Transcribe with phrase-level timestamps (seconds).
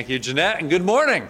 [0.00, 1.28] Thank you, Jeanette, and good morning.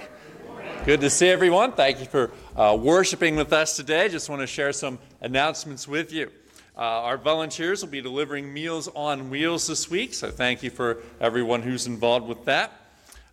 [0.85, 1.73] Good to see everyone.
[1.73, 4.09] Thank you for uh, worshiping with us today.
[4.09, 6.31] Just want to share some announcements with you.
[6.79, 10.99] Uh, our volunteers will be delivering Meals on Wheels this week, so thank you for
[11.21, 12.71] everyone who's involved with that.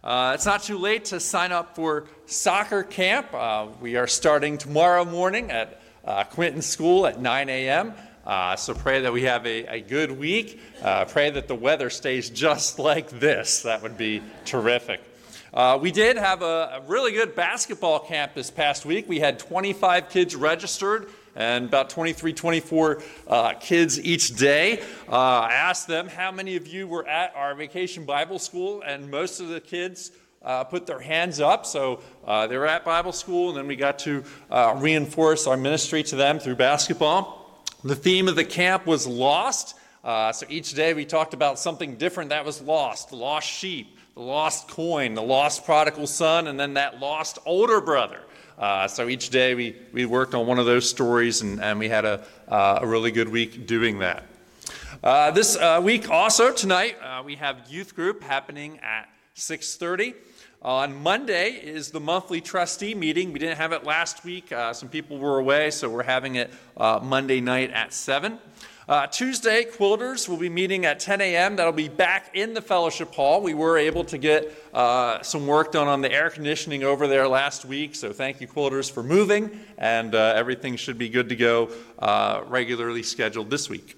[0.04, 3.31] Uh, it's not too late to sign up for soccer camp.
[3.31, 7.94] Uh, we are starting tomorrow morning at uh, Quinton School at 9 a.m.
[8.25, 10.60] Uh, so pray that we have a, a good week.
[10.81, 13.62] Uh, pray that the weather stays just like this.
[13.62, 15.00] That would be terrific.
[15.53, 16.45] Uh, we did have a,
[16.75, 19.07] a, really good basketball camp this past week.
[19.07, 24.81] We had 25 kids registered and about 23, 24 uh, kids each day.
[25.07, 29.09] Uh, I asked them how many of you were at our vacation Bible school, and
[29.09, 30.11] most of the kids
[30.41, 31.65] uh, put their hands up.
[31.65, 35.57] So uh, they were at Bible school, and then we got to uh, reinforce our
[35.57, 37.63] ministry to them through basketball.
[37.83, 39.75] The theme of the camp was lost.
[40.03, 44.23] Uh, so each day we talked about something different that was lost lost sheep, the
[44.23, 48.19] lost coin, the lost prodigal son, and then that lost older brother.
[48.57, 51.87] Uh, so each day we, we worked on one of those stories, and, and we
[51.87, 54.23] had a, uh, a really good week doing that.
[55.03, 60.15] Uh, this uh, week also tonight uh, we have youth group happening at 6:30.
[60.63, 63.31] On Monday is the monthly trustee meeting.
[63.31, 64.51] We didn't have it last week.
[64.51, 68.39] Uh, some people were away, so we're having it Monday night at 7.
[68.88, 71.57] Uh, Tuesday, Quilters will be meeting at 10 a.m.
[71.57, 73.42] That'll be back in the fellowship hall.
[73.42, 77.28] We were able to get uh, some work done on the air conditioning over there
[77.28, 81.36] last week, so thank you, Quilters, for moving, and uh, everything should be good to
[81.36, 81.69] go
[82.00, 83.98] uh, regularly scheduled this week.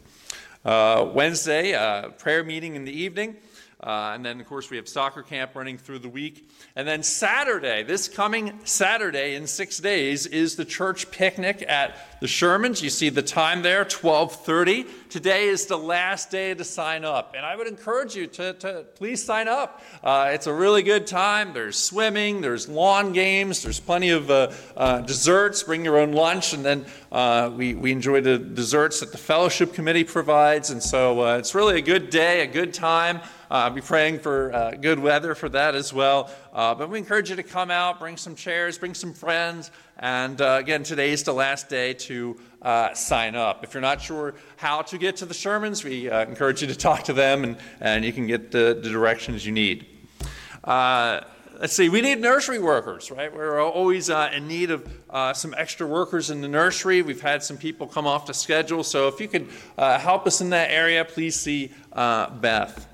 [0.66, 3.36] Wednesday, prayer meeting in the evening.
[3.82, 6.50] Uh, and then, of course, we have soccer camp running through the week.
[6.76, 12.28] And then Saturday, this coming Saturday in six days, is the church picnic at the
[12.28, 12.82] Shermans.
[12.82, 14.86] You see the time there, 1230.
[15.10, 17.36] Today is the last day to sign up.
[17.38, 19.82] And I would encourage you to, to please sign up.
[20.04, 21.54] Uh, it's a really good time.
[21.54, 25.64] There's swimming, there's lawn games, there's plenty of uh, uh desserts.
[25.64, 26.52] Bring your own lunch.
[26.52, 30.70] And then uh, we, we enjoy the desserts that the fellowship committee provides.
[30.70, 33.22] And so uh, it's really a good day, a good time.
[33.50, 36.30] Uh, be praying for uh, good weather for that as well.
[36.54, 39.72] Uh, but we encourage you to come out, bring some chairs, bring some friends.
[39.98, 42.40] And again, today is the last day to
[42.94, 43.64] sign up.
[43.64, 47.04] If you're not sure how to get to the Shermans, we encourage you to talk
[47.06, 49.88] to them and, and you can get the, the directions you need.
[51.60, 53.34] Let's see, we need nursery workers, right?
[53.34, 57.02] We're always uh, in need of uh, some extra workers in the nursery.
[57.04, 58.84] We've had some people come off the schedule.
[58.84, 62.88] So if you could uh, help us in that area, please see Beth.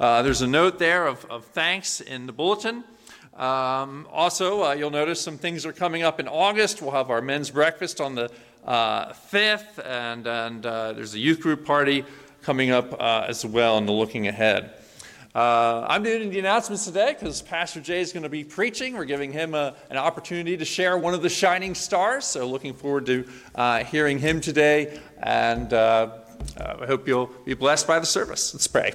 [0.00, 2.84] Uh, there's a note there of, of thanks in the bulletin.
[3.36, 6.82] Um, also, uh, you'll notice some things are coming up in August.
[6.82, 8.30] We'll have our men's breakfast on the
[8.64, 12.04] uh, 5th, and, and uh, there's a youth group party
[12.42, 14.74] coming up uh, as well in the looking ahead.
[15.34, 18.94] Uh, I'm doing the announcements today because Pastor Jay is going to be preaching.
[18.94, 22.24] We're giving him a, an opportunity to share one of the shining stars.
[22.24, 23.24] So, looking forward to
[23.84, 28.54] hearing him today, and I hope you'll be blessed by the service.
[28.54, 28.92] Let's pray.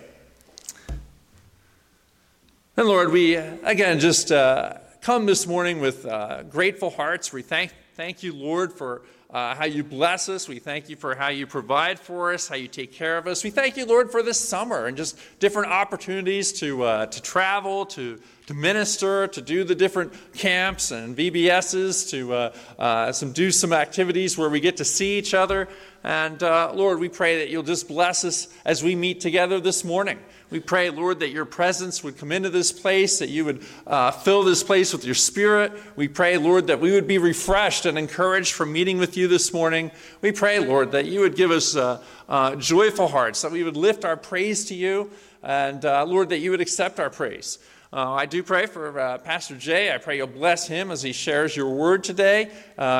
[2.76, 7.32] And Lord, we again just uh, come this morning with uh, grateful hearts.
[7.32, 10.48] We thank, thank you, Lord, for uh, how you bless us.
[10.48, 13.44] We thank you for how you provide for us, how you take care of us.
[13.44, 17.88] We thank you, Lord, for this summer and just different opportunities to, uh, to travel,
[17.88, 23.50] to, to minister, to do the different camps and VBSs, to uh, uh, some, do
[23.50, 25.68] some activities where we get to see each other.
[26.04, 30.20] And Lord, we pray that you'll just bless us as we meet together this morning.
[30.54, 34.12] We pray, Lord, that your presence would come into this place, that you would uh,
[34.12, 35.72] fill this place with your spirit.
[35.96, 39.52] We pray, Lord, that we would be refreshed and encouraged from meeting with you this
[39.52, 39.90] morning.
[40.22, 43.76] We pray, Lord, that you would give us uh, uh, joyful hearts, that we would
[43.76, 45.10] lift our praise to you,
[45.42, 47.58] and uh, Lord, that you would accept our praise.
[47.92, 49.92] Uh, I do pray for uh, Pastor Jay.
[49.92, 52.52] I pray you'll bless him as he shares your word today.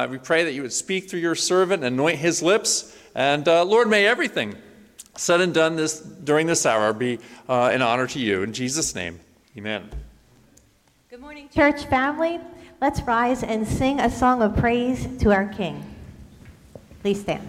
[0.10, 2.98] we pray that you would speak through your servant anoint his lips.
[3.14, 4.56] And Lord, may everything
[5.16, 8.44] said and done this during this hour be uh, an honor to you.
[8.44, 9.20] In Jesus' name,
[9.58, 9.90] amen.
[11.10, 12.40] Good morning, church family.
[12.82, 15.84] Let's rise and sing a song of praise to our King.
[17.02, 17.48] Please stand.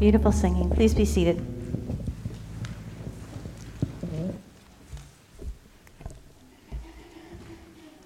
[0.00, 0.70] Beautiful singing.
[0.70, 1.36] Please be seated.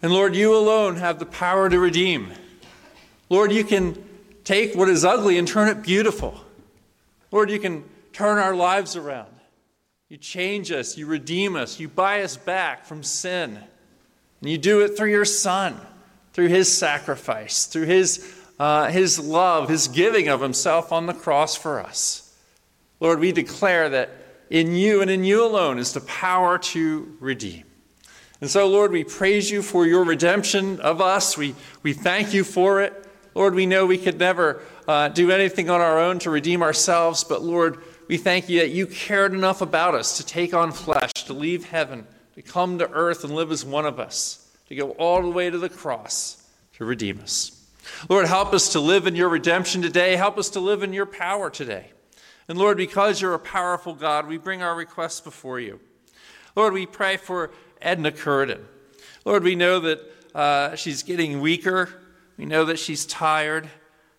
[0.02, 2.33] And Lord, you alone have the power to redeem.
[3.30, 4.04] Lord, you can
[4.42, 6.40] take what is ugly and turn it beautiful.
[7.30, 9.30] Lord, you can turn our lives around.
[10.09, 13.57] You change us, you redeem us, you buy us back from sin.
[14.40, 15.80] And you do it through your Son,
[16.33, 18.18] through his sacrifice, through his
[18.58, 22.34] uh, his love, his giving of himself on the cross for us.
[23.00, 24.10] Lord, we declare that
[24.50, 27.64] in you and in you alone is the power to redeem.
[28.40, 31.36] And so, Lord, we praise you for your redemption of us.
[31.36, 33.06] We, we thank you for it.
[33.34, 37.24] Lord, we know we could never uh, do anything on our own to redeem ourselves,
[37.24, 41.12] but Lord, we thank you that you cared enough about us to take on flesh,
[41.24, 44.90] to leave heaven, to come to earth and live as one of us, to go
[44.92, 47.53] all the way to the cross to redeem us.
[48.09, 50.16] Lord, help us to live in your redemption today.
[50.16, 51.90] Help us to live in your power today.
[52.48, 55.80] And Lord, because you're a powerful God, we bring our requests before you.
[56.57, 58.61] Lord, we pray for Edna Curden.
[59.24, 60.00] Lord, we know that
[60.35, 61.88] uh, she's getting weaker.
[62.37, 63.68] We know that she's tired.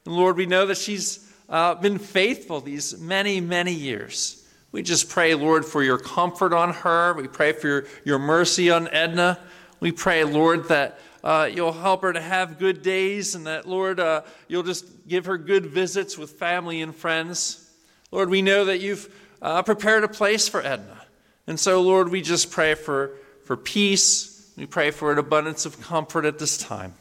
[0.06, 4.44] And Lord, we know that she's uh, been faithful these many, many years.
[4.72, 7.14] We just pray, Lord, for your comfort on her.
[7.14, 9.40] We pray for your, your mercy on Edna.
[9.80, 14.00] We pray, Lord, that uh, you'll help her to have good days and that, Lord,
[14.00, 17.68] uh, you'll just give her good visits with family and friends.
[18.12, 19.12] Lord, we know that you've
[19.42, 21.02] uh, prepared a place for Edna.
[21.48, 24.52] And so, Lord, we just pray for, for peace.
[24.56, 26.94] We pray for an abundance of comfort at this time.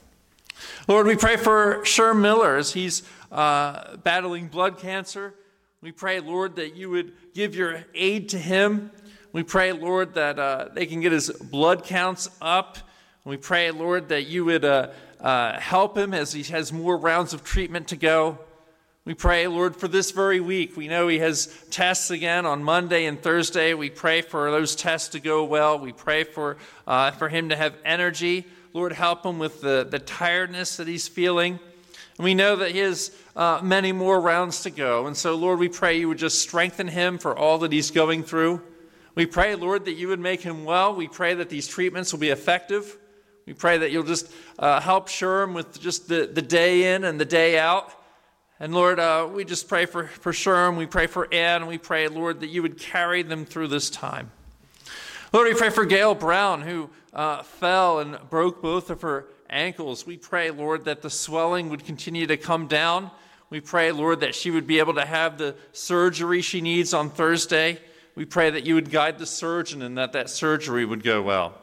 [0.88, 5.34] Lord, we pray for Sherm Miller as he's uh, battling blood cancer.
[5.82, 8.90] We pray, Lord, that you would give your aid to him.
[9.32, 12.78] We pray, Lord, that uh, they can get his blood counts up.
[13.24, 14.88] We pray, Lord, that you would uh,
[15.20, 18.38] uh help him as he has more rounds of treatment to go.
[19.06, 20.78] We pray, Lord, for this very week.
[20.78, 23.74] We know He has tests again on Monday and Thursday.
[23.74, 25.78] We pray for those tests to go well.
[25.78, 26.56] We pray for,
[26.87, 28.46] uh, for Him to have energy.
[28.72, 31.58] Lord, help Him with the, the tiredness that He's feeling.
[32.16, 35.06] And we know that He has uh, many more rounds to go.
[35.06, 38.22] And so, Lord, we pray you would just strengthen Him for all that He's going
[38.22, 38.62] through.
[39.14, 40.94] We pray, Lord, that you would make Him well.
[40.94, 42.96] We pray that these treatments will be effective.
[43.46, 47.20] We pray that you'll just uh, help Sherm with just the, the day in and
[47.20, 47.92] the day out.
[48.59, 52.09] And Lord, uh, we just pray for, for Sherm, we pray for Ann, we pray,
[52.09, 54.30] Lord, that you would carry them through this time.
[55.33, 60.07] Lord, we pray for Gail Brown, who uh, fell and broke both of her ankles.
[60.07, 63.11] We pray, Lord, that the swelling would continue to come down.
[63.50, 67.11] We pray, Lord, that she would be able to have the surgery she needs on
[67.11, 67.80] Thursday.
[68.14, 71.54] We pray that you would guide the surgeon and that that surgery would go well.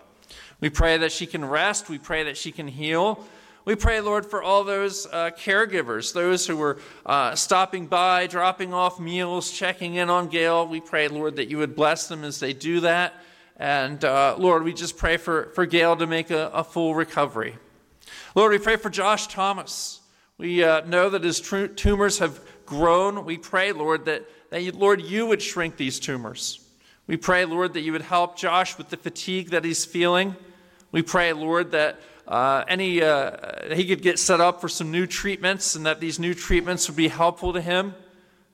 [0.62, 1.90] We pray that she can rest.
[1.90, 3.26] We pray that she can heal.
[3.66, 8.74] We pray, Lord, for all those uh, caregivers, those who were uh, stopping by, dropping
[8.74, 10.68] off meals, checking in on Gail.
[10.68, 13.14] We pray, Lord, that you would bless them as they do that.
[13.58, 17.56] And uh, Lord, we just pray for, for Gail to make a, a full recovery.
[18.34, 20.00] Lord, we pray for Josh Thomas.
[20.40, 23.26] We uh, know that his tr- tumors have grown.
[23.26, 26.66] We pray, Lord, that, that you, Lord, you would shrink these tumors.
[27.06, 30.36] We pray, Lord, that you would help Josh with the fatigue that he's feeling.
[30.92, 35.08] We pray, Lord, that uh, any uh, he could get set up for some new
[35.08, 37.96] treatments and that these new treatments would be helpful to him.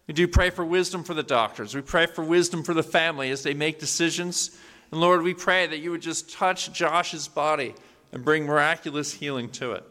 [0.07, 1.75] We do pray for wisdom for the doctors.
[1.75, 4.57] We pray for wisdom for the family as they make decisions.
[4.91, 7.75] And Lord, we pray that you would just touch Josh's body
[8.11, 9.83] and bring miraculous healing to it.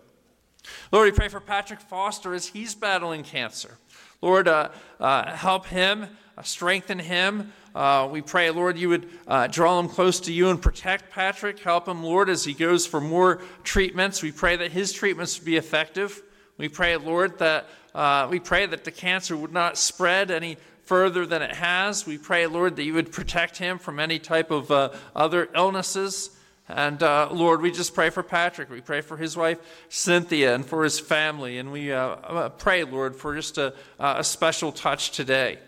[0.91, 3.77] Lord, we pray for Patrick Foster as he's battling cancer.
[4.23, 6.07] Lord, uh, uh help him,
[6.39, 7.53] uh, strengthen him.
[7.77, 11.59] Uh, we pray, Lord, you would uh, draw him close to you and protect Patrick.
[11.59, 14.23] Help him, Lord, as he goes for more treatments.
[14.23, 16.23] We pray that his treatments would be effective.
[16.57, 21.27] We pray, Lord, that uh, we pray that the cancer would not spread any further
[21.27, 22.07] than it has.
[22.07, 26.31] We pray, Lord, that you would protect him from any type of uh, other illnesses.
[26.71, 28.71] And uh, Lord, we just pray for Patrick.
[28.71, 29.59] We pray for his wife,
[29.91, 31.59] Cynthia, and for his family.
[31.59, 35.59] And we uh, pray, Lord, for just a, a special touch today.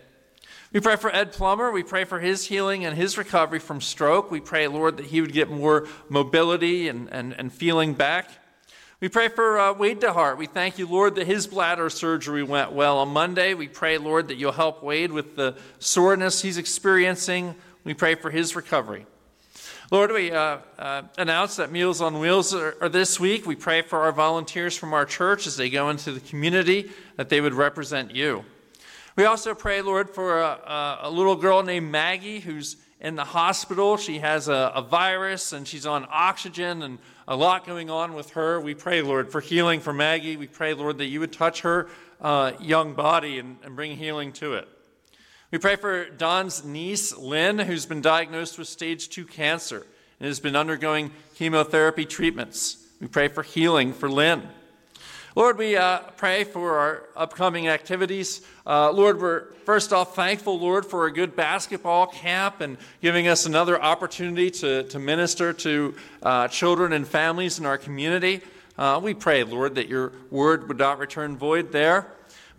[0.71, 1.71] We pray for Ed Plummer.
[1.71, 4.29] We pray for his healing and his recovery from stroke.
[4.29, 8.29] We pray, Lord, that he would get more mobility and, and, and feeling back.
[9.01, 10.37] We pray for uh, Wade DeHart.
[10.37, 13.55] We thank you, Lord, that his bladder surgery went well on Monday.
[13.55, 17.55] We pray, Lord, that you'll help Wade with the soreness he's experiencing.
[17.83, 19.07] We pray for his recovery.
[19.89, 23.47] Lord, we uh, uh, announce that Meals on Wheels are, are, this week.
[23.47, 27.29] We pray for our volunteers from our church as they go into the community, that
[27.29, 28.45] they would represent you.
[29.19, 33.97] We also pray, Lord, for a, a, little girl named Maggie who's in the hospital.
[33.97, 38.29] She has a, a, virus and she's on oxygen and a lot going on with
[38.29, 38.61] her.
[38.61, 40.37] We pray, Lord, for healing for Maggie.
[40.37, 41.89] We pray, Lord, that you would touch her
[42.21, 44.69] uh, young body and, and bring healing to it.
[45.51, 49.85] We pray for Don's niece, Lynn, who's been diagnosed with stage 2 cancer
[50.21, 52.87] and has been undergoing chemotherapy treatments.
[53.01, 54.47] We pray for healing for Lynn.
[55.35, 58.41] Lord, we uh, pray for our upcoming activities.
[58.65, 63.45] Uh, Lord, we're first off thankful, Lord, for a good basketball camp and giving us
[63.45, 68.41] another opportunity to, to minister to uh, children and families in our community.
[68.75, 72.07] Uh, we pray, Lord, that your word would not return void there.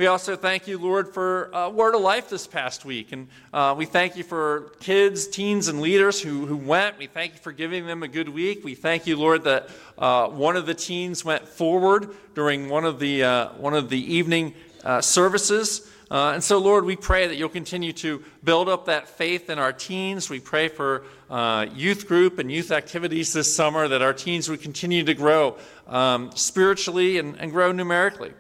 [0.01, 3.13] We also thank you, Lord, for uh, Word of Life this past week.
[3.13, 6.97] And uh, we thank you for kids, teens, and leaders who, who went.
[6.97, 8.65] We thank you for giving them a good week.
[8.65, 12.99] We thank you, Lord, that uh, one of the teens went forward during one of
[12.99, 15.87] the, uh, one of the evening uh, services.
[16.11, 19.59] Uh, and so, Lord, we pray that you'll continue to build up that faith in
[19.59, 20.31] our teens.
[20.31, 24.63] We pray for uh, youth group and youth activities this summer that our teens would
[24.63, 28.33] continue to grow um, spiritually and, and grow numerically.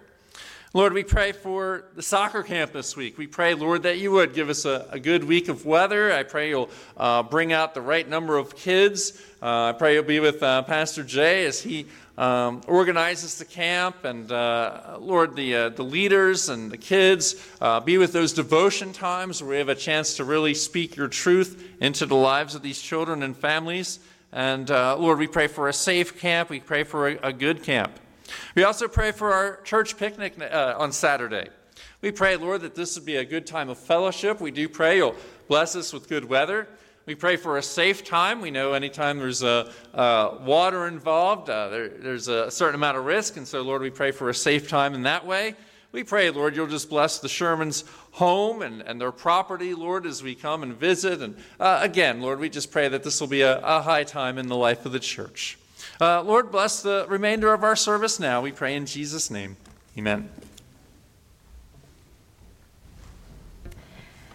[0.72, 3.18] Lord, we pray for the soccer camp this week.
[3.18, 6.12] We pray, Lord, that you would give us a, a good week of weather.
[6.12, 9.20] I pray you'll uh, bring out the right number of kids.
[9.42, 14.04] Uh, I pray you'll be with uh, Pastor Jay as he um, organizes the camp.
[14.04, 18.92] And uh, Lord, the, uh, the leaders and the kids, uh, be with those devotion
[18.92, 22.62] times where we have a chance to really speak your truth into the lives of
[22.62, 23.98] these children and families.
[24.30, 26.48] And Lord, we pray for a safe camp.
[26.48, 27.98] We pray for a, a good camp.
[28.54, 31.48] We also pray for our church picnic uh, on Saturday.
[32.02, 34.40] We pray, Lord, that this would be a good time of fellowship.
[34.40, 35.16] We do pray you'll
[35.48, 36.68] bless us with good weather.
[37.06, 38.40] We pray for a safe time.
[38.40, 43.04] We know anytime there's a, uh, water involved, uh, there, there's a certain amount of
[43.04, 43.36] risk.
[43.36, 45.54] And so, Lord, we pray for a safe time in that way.
[45.92, 50.22] We pray, Lord, you'll just bless the Sherman's home and, and their property, Lord, as
[50.22, 51.20] we come and visit.
[51.20, 54.38] And uh, again, Lord, we just pray that this will be a, a high time
[54.38, 55.58] in the life of the church.
[56.00, 58.40] Uh, Lord, bless the remainder of our service now.
[58.40, 59.56] We pray in Jesus' name.
[59.98, 60.30] Amen.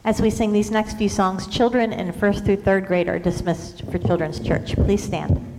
[0.04, 3.84] As we sing these next few songs, children in first through third grade are dismissed
[3.89, 4.75] for Children's Church.
[4.75, 5.55] Please stand.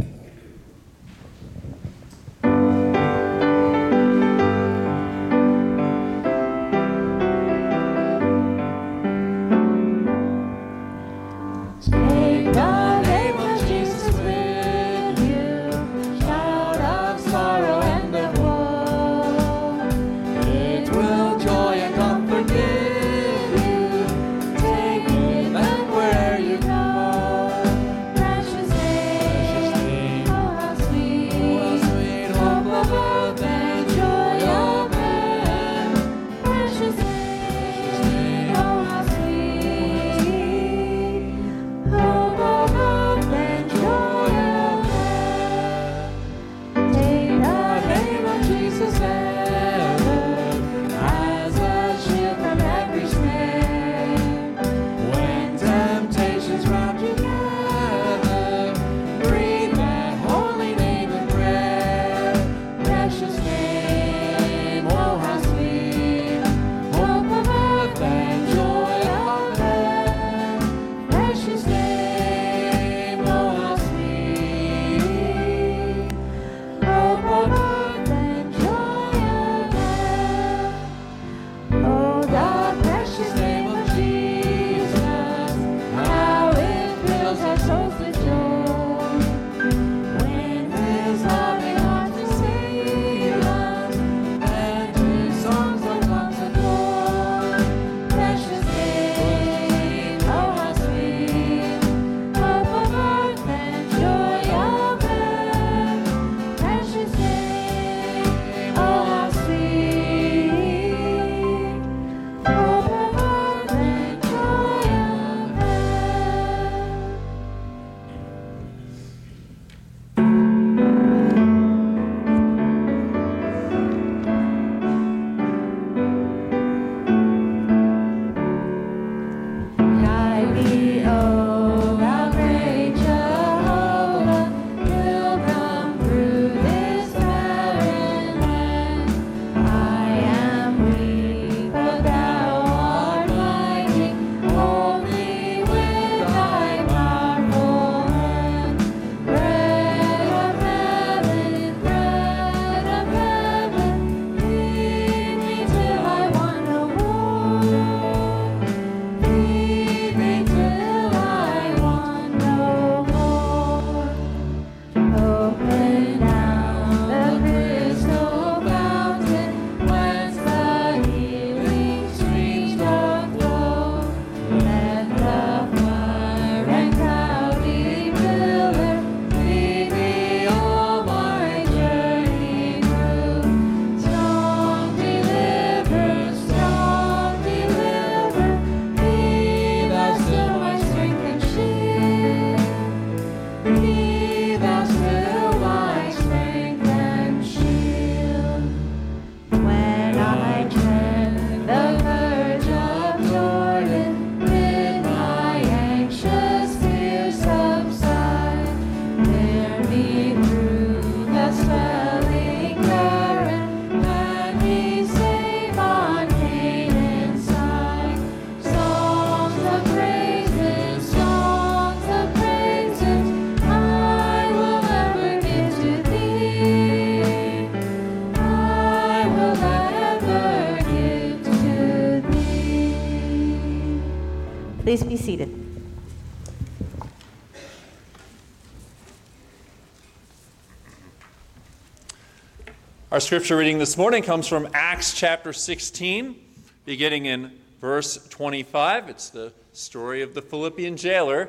[243.26, 246.36] Scripture reading this morning comes from Acts chapter 16,
[246.84, 249.08] beginning in verse 25.
[249.08, 251.48] It's the story of the Philippian jailer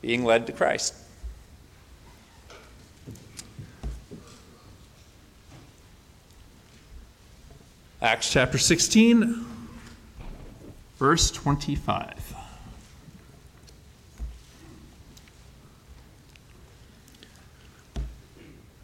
[0.00, 0.94] being led to Christ.
[8.00, 9.44] Acts chapter 16,
[10.98, 12.35] verse 25.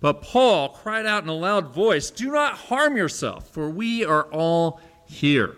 [0.00, 4.24] But Paul cried out in a loud voice, Do not harm yourself, for we are
[4.24, 5.56] all here.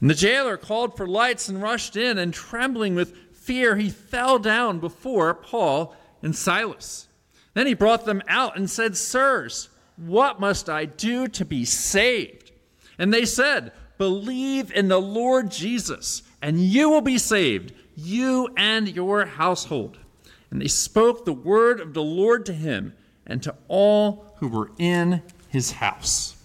[0.00, 4.38] And the jailer called for lights and rushed in, and trembling with fear, he fell
[4.38, 7.08] down before Paul and Silas.
[7.54, 12.52] Then he brought them out and said, Sirs, what must I do to be saved?
[12.98, 18.88] And they said, Believe in the Lord Jesus, and you will be saved, you and
[18.88, 19.98] your household.
[20.50, 22.94] And they spoke the word of the Lord to him
[23.30, 26.36] and to all who were in his house.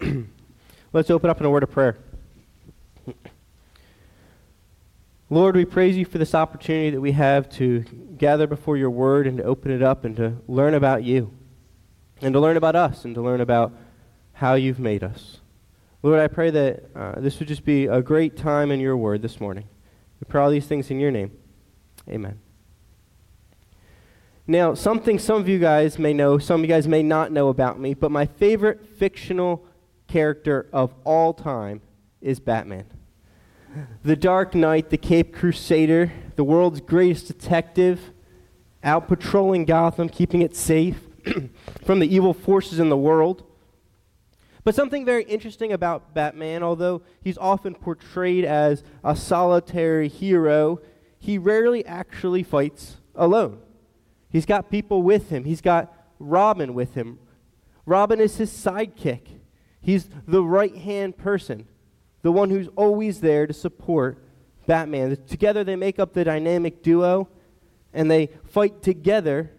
[0.92, 1.98] Let's open up in a word of prayer.
[5.30, 7.80] Lord, we praise you for this opportunity that we have to
[8.16, 11.32] gather before your word and to open it up and to learn about you
[12.22, 13.72] and to learn about us and to learn about
[14.34, 15.40] how you've made us.
[16.02, 19.22] Lord, I pray that uh, this would just be a great time in your word
[19.22, 19.64] this morning.
[20.20, 21.32] We pray all these things in your name.
[22.08, 22.38] Amen.
[24.46, 27.48] Now, something some of you guys may know, some of you guys may not know
[27.48, 29.64] about me, but my favorite fictional
[30.06, 31.80] character of all time
[32.20, 32.84] is Batman.
[34.04, 38.12] The Dark Knight, the Cape Crusader, the world's greatest detective,
[38.84, 41.00] out patrolling Gotham, keeping it safe
[41.84, 43.42] from the evil forces in the world.
[44.64, 50.80] But something very interesting about Batman, although he's often portrayed as a solitary hero,
[51.18, 53.60] he rarely actually fights alone.
[54.30, 57.18] He's got people with him, he's got Robin with him.
[57.84, 59.40] Robin is his sidekick,
[59.82, 61.68] he's the right hand person,
[62.22, 64.24] the one who's always there to support
[64.66, 65.18] Batman.
[65.26, 67.28] Together they make up the dynamic duo,
[67.92, 69.52] and they fight together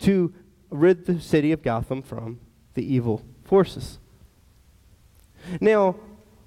[0.00, 0.34] to
[0.68, 2.40] rid the city of Gotham from
[2.74, 3.98] the evil forces.
[5.60, 5.96] Now,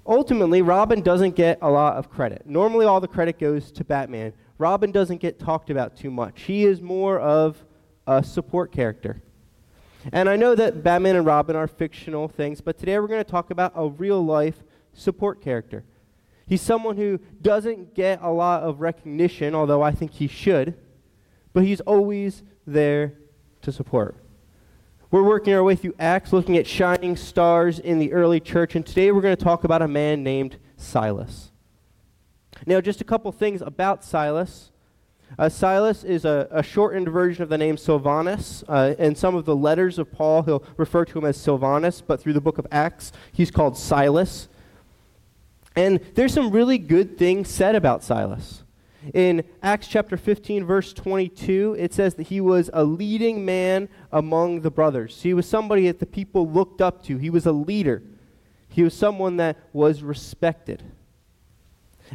[0.06, 2.46] ultimately, Robin doesn't get a lot of credit.
[2.46, 4.32] Normally, all the credit goes to Batman.
[4.58, 6.42] Robin doesn't get talked about too much.
[6.42, 7.64] He is more of
[8.06, 9.22] a support character.
[10.12, 13.30] And I know that Batman and Robin are fictional things, but today we're going to
[13.30, 15.84] talk about a real life support character.
[16.46, 20.74] He's someone who doesn't get a lot of recognition, although I think he should,
[21.52, 23.14] but he's always there
[23.62, 24.16] to support.
[25.12, 28.86] We're working our way through Acts, looking at shining stars in the early church, and
[28.86, 31.50] today we're going to talk about a man named Silas.
[32.64, 34.70] Now, just a couple things about Silas.
[35.36, 38.62] Uh, Silas is a, a, shortened version of the name Silvanus.
[38.68, 42.20] Uh, in some of the letters of Paul, he'll refer to him as Silvanus, but
[42.20, 44.48] through the book of Acts, he's called Silas.
[45.74, 48.62] And there's some really good things said about Silas.
[49.14, 54.60] In Acts chapter 15, verse 22, it says that he was a leading man among
[54.60, 55.22] the brothers.
[55.22, 57.16] He was somebody that the people looked up to.
[57.16, 58.02] He was a leader.
[58.68, 60.82] He was someone that was respected.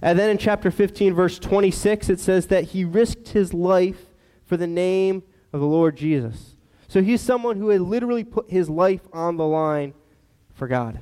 [0.02, 4.06] And then in chapter 15, verse 26, it says that he risked his life
[4.46, 6.56] for the name of the Lord Jesus.
[6.88, 9.94] So he's someone who had literally put his life on the line
[10.54, 11.00] for God.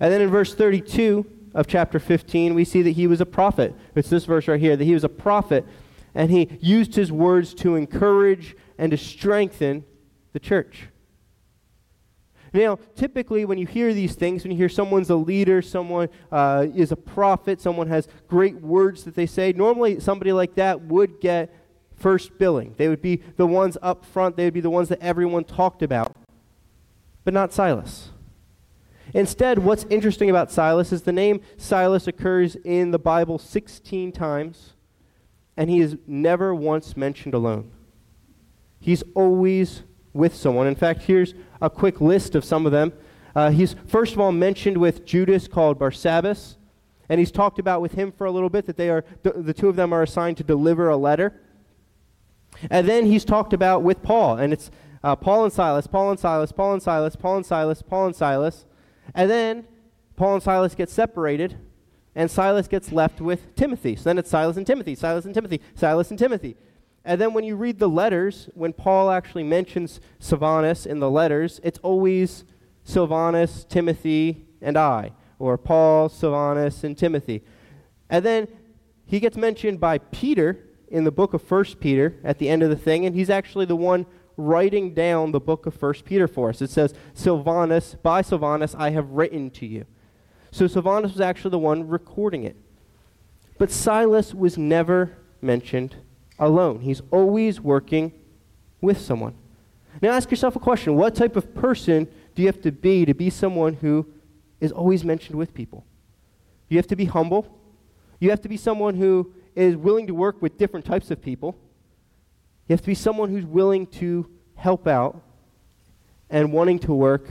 [0.00, 3.74] And then in verse 32, of chapter 15, we see that he was a prophet.
[3.94, 5.64] It's this verse right here that he was a prophet,
[6.14, 9.84] and he used his words to encourage and to strengthen
[10.32, 10.88] the church.
[12.52, 16.66] Now, typically, when you hear these things, when you hear someone's a leader, someone uh,
[16.72, 21.20] is a prophet, someone has great words that they say, normally somebody like that would
[21.20, 21.52] get
[21.96, 22.74] first billing.
[22.76, 25.82] They would be the ones up front, they would be the ones that everyone talked
[25.82, 26.14] about.
[27.24, 28.10] But not Silas.
[29.14, 34.72] Instead, what's interesting about Silas is the name Silas occurs in the Bible 16 times,
[35.56, 37.70] and he is never once mentioned alone.
[38.80, 40.66] He's always with someone.
[40.66, 42.92] In fact, here's a quick list of some of them.
[43.36, 46.56] Uh, he's first of all mentioned with Judas called Barsabbas,
[47.08, 49.68] and he's talked about with him for a little bit that they are the, two
[49.68, 51.40] of them are assigned to deliver a letter.
[52.68, 54.72] And then he's talked about with Paul, and it's
[55.04, 58.16] uh, Paul and Silas, Paul and Silas, Paul and Silas, Paul and Silas, Paul and
[58.16, 58.64] Silas.
[59.14, 59.66] And then
[60.16, 61.58] Paul and Silas get separated,
[62.14, 63.96] and Silas gets left with Timothy.
[63.96, 66.56] So then it's Silas and Timothy, Silas and Timothy, Silas and Timothy.
[67.04, 71.60] And then when you read the letters, when Paul actually mentions Silvanus in the letters,
[71.62, 72.44] it's always
[72.84, 77.42] Silvanus, Timothy, and I, or Paul, Silvanus, and Timothy.
[78.08, 78.48] And then
[79.06, 82.70] he gets mentioned by Peter in the book of First Peter at the end of
[82.70, 84.06] the thing, and he's actually the one
[84.36, 86.60] writing down the book of First Peter for us.
[86.60, 89.86] It says, Silvanus, by Silvanus I have written to you.
[90.50, 92.56] So Silvanus was actually the one recording it.
[93.58, 95.96] But Silas was never mentioned
[96.38, 96.80] alone.
[96.80, 98.12] He's always working
[98.80, 99.34] with someone.
[100.02, 100.96] Now ask yourself a question.
[100.96, 104.06] What type of person do you have to be to be someone who
[104.60, 105.84] is always mentioned with people?
[106.68, 107.58] You have to be humble.
[108.18, 111.56] You have to be someone who is willing to work with different types of people.
[112.68, 115.22] You have to be someone who's willing to help out
[116.30, 117.28] and wanting to work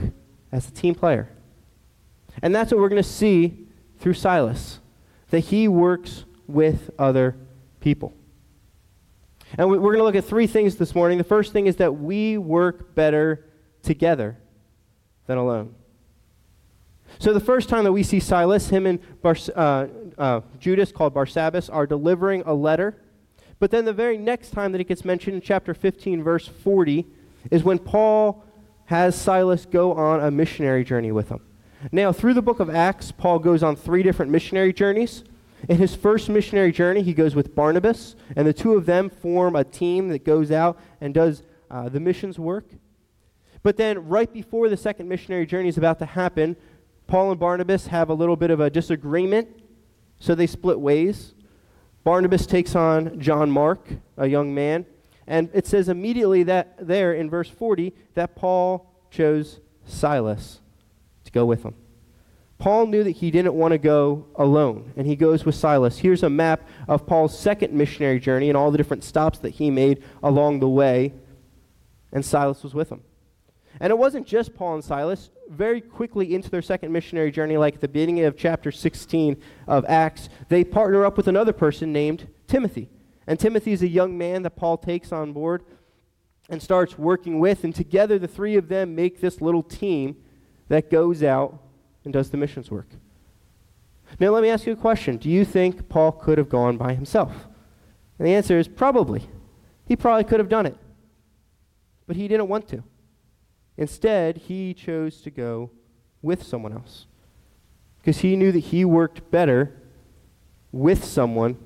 [0.52, 1.28] as a team player.
[2.42, 3.66] And that's what we're going to see
[3.98, 4.80] through Silas
[5.30, 7.36] that he works with other
[7.80, 8.12] people.
[9.56, 11.18] And we're going to look at three things this morning.
[11.18, 13.46] The first thing is that we work better
[13.82, 14.36] together
[15.26, 15.74] than alone.
[17.18, 19.86] So the first time that we see Silas, him and Bar- uh,
[20.18, 23.00] uh, Judas, called Barsabbas, are delivering a letter
[23.58, 27.06] but then the very next time that it gets mentioned in chapter 15, verse 40,
[27.50, 28.44] is when Paul
[28.86, 31.40] has Silas go on a missionary journey with him.
[31.92, 35.24] Now, through the book of Acts, Paul goes on three different missionary journeys.
[35.68, 39.56] In his first missionary journey, he goes with Barnabas, and the two of them form
[39.56, 42.66] a team that goes out and does uh, the missions work.
[43.62, 46.56] But then, right before the second missionary journey is about to happen,
[47.06, 49.48] Paul and Barnabas have a little bit of a disagreement,
[50.18, 51.34] so they split ways.
[52.04, 53.88] Barnabas takes on John Mark,
[54.18, 54.84] a young man,
[55.26, 60.60] and it says immediately that there in verse 40 that Paul chose Silas
[61.24, 61.74] to go with him.
[62.58, 65.98] Paul knew that he didn't want to go alone, and he goes with Silas.
[65.98, 69.70] Here's a map of Paul's second missionary journey and all the different stops that he
[69.70, 71.14] made along the way,
[72.12, 73.02] and Silas was with him.
[73.80, 75.30] And it wasn't just Paul and Silas.
[75.50, 79.84] Very quickly into their second missionary journey, like at the beginning of chapter 16 of
[79.86, 82.88] Acts, they partner up with another person named Timothy.
[83.26, 85.64] And Timothy is a young man that Paul takes on board
[86.48, 87.64] and starts working with.
[87.64, 90.16] And together, the three of them make this little team
[90.68, 91.58] that goes out
[92.04, 92.88] and does the missions work.
[94.20, 95.16] Now, let me ask you a question.
[95.16, 97.32] Do you think Paul could have gone by himself?
[98.18, 99.28] And the answer is probably.
[99.86, 100.76] He probably could have done it.
[102.06, 102.84] But he didn't want to.
[103.76, 105.70] Instead, he chose to go
[106.22, 107.06] with someone else
[107.98, 109.80] because he knew that he worked better
[110.70, 111.56] with someone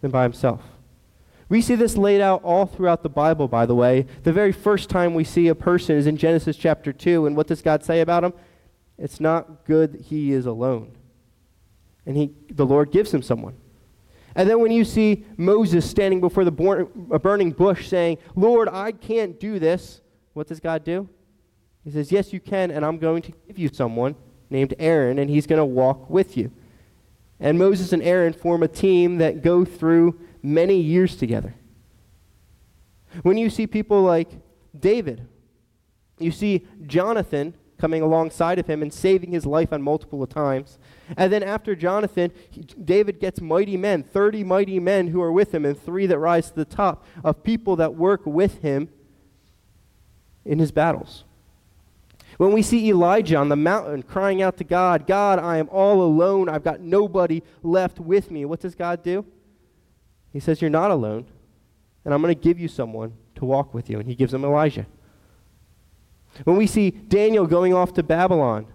[0.00, 0.62] than by himself.
[1.48, 4.06] We see this laid out all throughout the Bible, by the way.
[4.24, 7.46] The very first time we see a person is in Genesis chapter 2, and what
[7.46, 8.32] does God say about him?
[8.98, 10.96] It's not good that he is alone.
[12.04, 13.54] And he, the Lord gives him someone.
[14.34, 19.38] And then when you see Moses standing before the burning bush saying, Lord, I can't
[19.38, 20.00] do this,
[20.36, 21.08] what does God do?
[21.82, 24.16] He says, Yes, you can, and I'm going to give you someone
[24.50, 26.52] named Aaron, and he's going to walk with you.
[27.40, 31.54] And Moses and Aaron form a team that go through many years together.
[33.22, 34.28] When you see people like
[34.78, 35.26] David,
[36.18, 40.78] you see Jonathan coming alongside of him and saving his life on multiple times.
[41.16, 45.54] And then after Jonathan, he, David gets mighty men, 30 mighty men who are with
[45.54, 48.90] him, and three that rise to the top of people that work with him
[50.46, 51.24] in his battles.
[52.38, 56.02] When we see Elijah on the mountain crying out to God, God, I am all
[56.02, 56.48] alone.
[56.48, 58.44] I've got nobody left with me.
[58.44, 59.24] What does God do?
[60.32, 61.26] He says, You're not alone,
[62.04, 63.98] and I'm going to give you someone to walk with you.
[63.98, 64.86] And he gives him Elijah.
[66.44, 68.66] When we see Daniel going off to Babylon,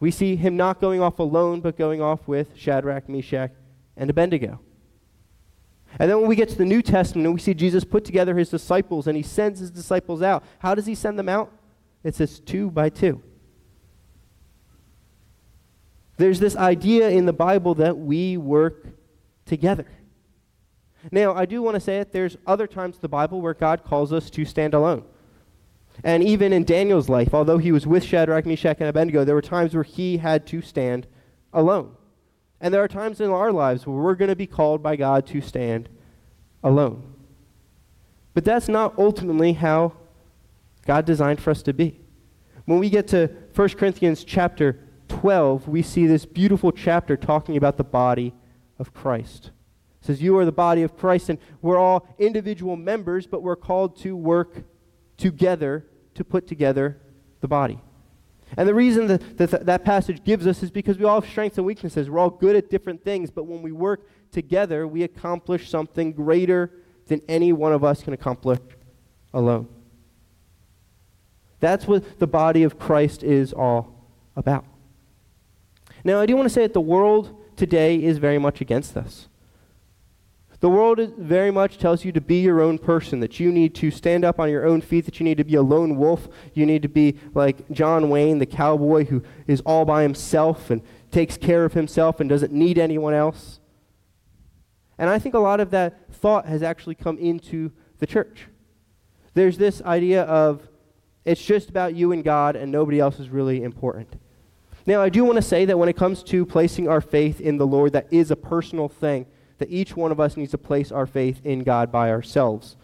[0.00, 3.52] we see him not going off alone, but going off with Shadrach, Meshach,
[3.96, 4.60] and Abednego.
[5.98, 8.36] And then when we get to the New Testament and we see Jesus put together
[8.36, 11.50] his disciples and he sends his disciples out, how does he send them out?
[12.04, 13.22] It says two by two.
[16.18, 18.86] There's this idea in the Bible that we work
[19.44, 19.86] together.
[21.10, 23.84] Now, I do want to say it, there's other times in the Bible where God
[23.84, 25.04] calls us to stand alone.
[26.04, 29.42] And even in Daniel's life, although he was with Shadrach, Meshach, and Abednego, there were
[29.42, 31.06] times where he had to stand
[31.52, 31.95] alone.
[32.60, 35.26] And there are times in our lives where we're going to be called by God
[35.28, 35.88] to stand
[36.62, 37.14] alone.
[38.34, 39.92] But that's not ultimately how
[40.86, 42.00] God designed for us to be.
[42.64, 47.76] When we get to 1 Corinthians chapter 12, we see this beautiful chapter talking about
[47.76, 48.34] the body
[48.78, 49.50] of Christ.
[50.00, 53.56] It says, You are the body of Christ, and we're all individual members, but we're
[53.56, 54.64] called to work
[55.16, 57.00] together to put together
[57.40, 57.80] the body.
[58.56, 61.58] And the reason that, that that passage gives us is because we all have strengths
[61.58, 62.08] and weaknesses.
[62.08, 66.70] We're all good at different things, but when we work together, we accomplish something greater
[67.06, 68.58] than any one of us can accomplish
[69.32, 69.68] alone.
[71.60, 74.64] That's what the body of Christ is all about.
[76.04, 79.28] Now, I do want to say that the world today is very much against this.
[80.66, 83.92] The world very much tells you to be your own person, that you need to
[83.92, 86.26] stand up on your own feet, that you need to be a lone wolf.
[86.54, 90.82] You need to be like John Wayne, the cowboy who is all by himself and
[91.12, 93.60] takes care of himself and doesn't need anyone else.
[94.98, 98.48] And I think a lot of that thought has actually come into the church.
[99.34, 100.68] There's this idea of
[101.24, 104.20] it's just about you and God and nobody else is really important.
[104.84, 107.56] Now, I do want to say that when it comes to placing our faith in
[107.56, 109.26] the Lord, that is a personal thing
[109.58, 112.76] that each one of us needs to place our faith in God by ourselves.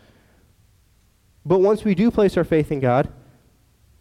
[1.44, 3.12] But once we do place our faith in God,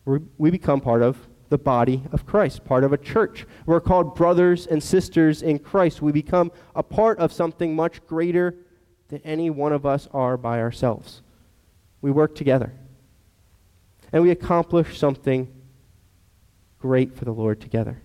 [0.06, 1.18] we become part of
[1.50, 3.46] the body of Christ, part of a church.
[3.66, 6.02] We're called brothers and sisters in Christ.
[6.02, 8.56] We become a part of something much greater
[9.10, 11.22] than any one of us are by ourselves.
[12.02, 12.74] We work together.
[14.14, 15.52] And we accomplish something
[16.80, 18.02] great for the Lord together.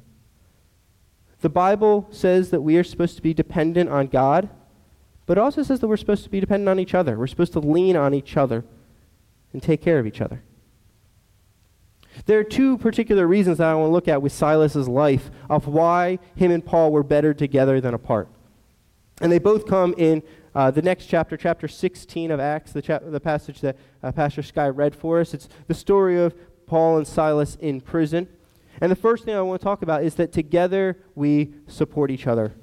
[1.41, 4.49] The Bible says that we are supposed to be dependent on God,
[5.27, 7.19] but it also says that we're supposed to be dependent on each other.
[7.19, 8.65] We're supposed to lean on each other
[9.53, 10.43] and take care of each other.
[12.25, 15.67] There are two particular reasons that I want to look at with Silas's life of
[15.67, 18.29] why him and Paul were better together than apart.
[19.21, 20.23] And they both come in
[20.55, 24.43] uh, the next chapter, chapter 16 of Acts, the, chap- the passage that uh, Pastor
[24.43, 25.35] Sky read for us.
[25.35, 26.35] It's the story of
[26.67, 28.29] Paul and Silas in prison.
[28.81, 32.27] And the first thing I want to talk about is that together we support each
[32.27, 32.55] other.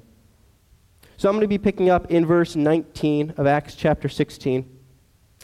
[1.16, 4.68] So I'm going to be picking up in verse 19 of Acts chapter 16.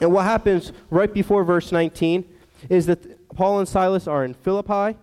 [0.00, 2.24] And what happens right before verse 19
[2.68, 4.98] is that Paul and Silas are in Philippi,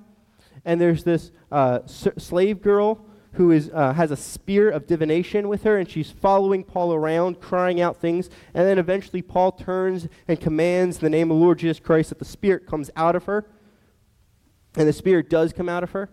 [0.65, 5.63] and there's this uh, slave girl who is, uh, has a spear of divination with
[5.63, 8.29] her, and she's following Paul around, crying out things.
[8.53, 12.25] And then eventually Paul turns and commands the name of Lord Jesus Christ that the
[12.25, 13.45] spirit comes out of her.
[14.77, 16.09] And the spirit does come out of her.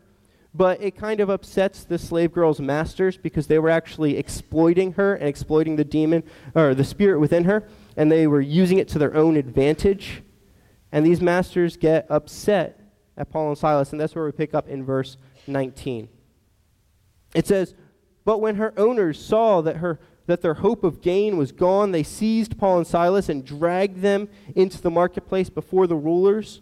[0.55, 5.15] But it kind of upsets the slave girl's masters because they were actually exploiting her
[5.17, 6.23] and exploiting the demon
[6.55, 10.23] or the spirit within her, and they were using it to their own advantage.
[10.93, 12.79] And these masters get upset
[13.17, 15.17] at Paul and Silas, and that's where we pick up in verse
[15.49, 16.09] 19.
[17.35, 17.75] It says,
[18.25, 22.05] But when her owners saw that, her, that their hope of gain was gone, they
[22.05, 26.61] seized Paul and Silas and dragged them into the marketplace before the rulers.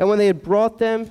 [0.00, 1.10] And when they had brought them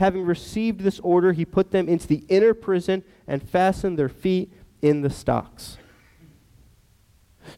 [0.00, 4.50] Having received this order, he put them into the inner prison and fastened their feet
[4.80, 5.76] in the stocks.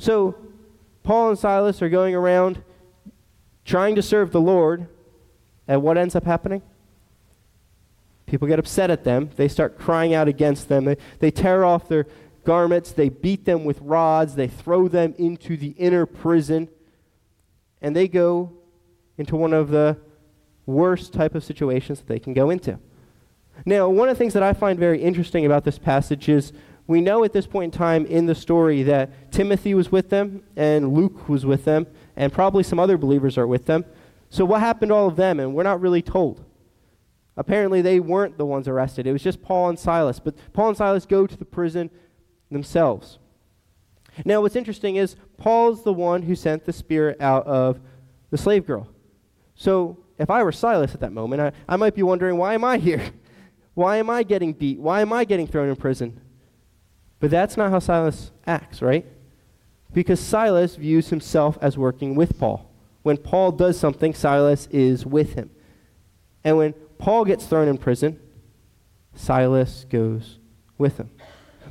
[0.01, 0.35] So,
[1.05, 2.65] Paul and Silas are going around
[3.65, 4.89] trying to serve the Lord,
[5.69, 6.63] and what ends up happening?
[8.27, 9.31] People get upset at them.
[9.37, 10.85] They start crying out against them.
[10.85, 12.09] They, they tear off their
[12.43, 12.91] garments.
[12.91, 14.35] They beat them with rods.
[14.35, 16.69] They throw them into the inner prison.
[17.81, 18.53] And they go
[19.17, 19.97] into one of the
[20.67, 22.79] worst type of situations that they can go into.
[23.65, 26.53] Now, one of the things that I find very interesting about this passage is
[26.87, 30.43] we know at this point in time in the story that Timothy was with them
[30.57, 31.87] and Luke was with them
[32.17, 33.85] and probably some other believers are with them.
[34.31, 35.39] So what happened to all of them?
[35.39, 36.45] And we're not really told.
[37.37, 39.07] Apparently they weren't the ones arrested.
[39.07, 40.19] It was just Paul and Silas.
[40.19, 41.91] But Paul and Silas go to the prison
[42.51, 43.19] themselves.
[44.25, 47.81] Now what's interesting is Paul's the one who sent the spirit out of
[48.31, 48.89] the slave girl.
[49.55, 52.65] So if I were Silas at that moment, I, I might be wondering, why am
[52.65, 53.03] I here?
[53.75, 54.79] Why am I getting beat?
[54.79, 56.21] Why am I getting thrown in prison?
[57.21, 59.07] But that's not how Silas acts, right?
[59.95, 62.71] Because Silas views himself as working with Paul.
[63.03, 65.51] When Paul does something, Silas is with him.
[66.45, 68.21] And when Paul gets thrown in prison,
[69.15, 70.39] Silas goes
[70.79, 71.11] with him.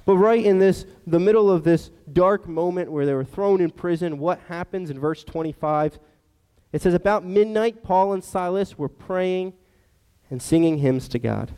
[0.06, 3.70] But right in this the middle of this dark moment where they were thrown in
[3.70, 5.99] prison, what happens in verse 25?
[6.72, 9.53] It says, About midnight, Paul and Silas were praying
[10.30, 11.51] and singing hymns to God.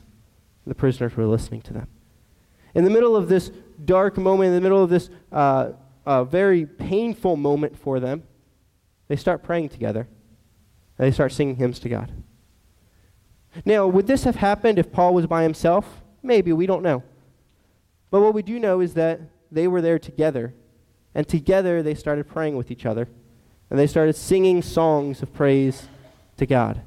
[0.66, 1.88] The prisoners were listening to them.
[2.74, 3.52] In the middle of this
[3.84, 5.74] dark moment, in the middle of this uh,
[6.06, 8.24] uh, very painful moment for them,
[9.08, 10.08] they start praying together
[10.98, 12.12] and they start singing hymns to God.
[13.66, 16.02] Now, would this have happened if Paul was by himself?
[16.24, 17.04] Maybe, we don't know.
[18.10, 20.56] But what we do know is that they were there together,
[21.14, 23.08] and together they started praying with each other,
[23.74, 25.88] and they started singing songs of praise
[26.38, 26.80] to God,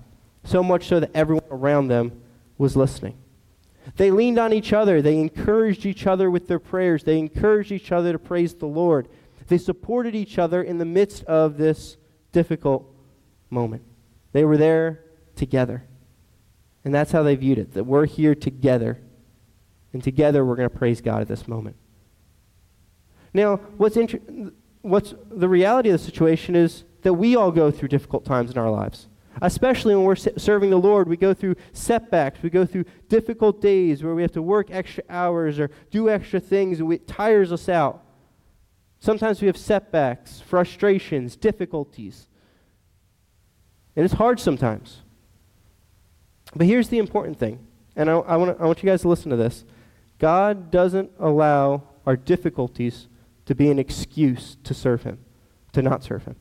[0.44, 2.22] so much so that everyone around them
[2.58, 3.18] was listening.
[3.96, 5.02] They leaned on each other.
[5.02, 7.02] They encouraged each other with their prayers.
[7.02, 9.08] They encouraged each other to praise the Lord.
[9.48, 11.96] They supported each other in the midst of this
[12.30, 12.88] difficult
[13.50, 13.82] moment.
[14.30, 15.00] They were there
[15.34, 15.82] together.
[16.84, 19.00] And that's how they viewed it that we're here together.
[19.92, 21.74] And together we're going to praise God at this moment.
[23.34, 24.52] Now, what's, inter-
[24.86, 28.58] what's the reality of the situation is that we all go through difficult times in
[28.58, 29.08] our lives.
[29.42, 34.02] Especially when we're serving the Lord, we go through setbacks, we go through difficult days
[34.02, 37.68] where we have to work extra hours or do extra things, and it tires us
[37.68, 38.02] out.
[38.98, 42.28] Sometimes we have setbacks, frustrations, difficulties.
[43.94, 45.02] And it's hard sometimes.
[46.54, 49.30] But here's the important thing, and I, I, wanna, I want you guys to listen
[49.30, 49.64] to this
[50.18, 53.08] God doesn't allow our difficulties
[53.46, 55.18] to be an excuse to serve Him,
[55.72, 56.36] to not serve Him.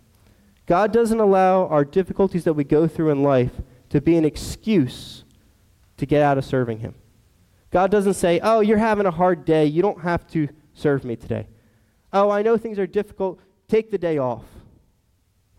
[0.65, 5.23] God doesn't allow our difficulties that we go through in life to be an excuse
[5.97, 6.95] to get out of serving Him.
[7.71, 9.65] God doesn't say, Oh, you're having a hard day.
[9.65, 11.47] You don't have to serve me today.
[12.11, 13.39] Oh, I know things are difficult.
[13.67, 14.45] Take the day off.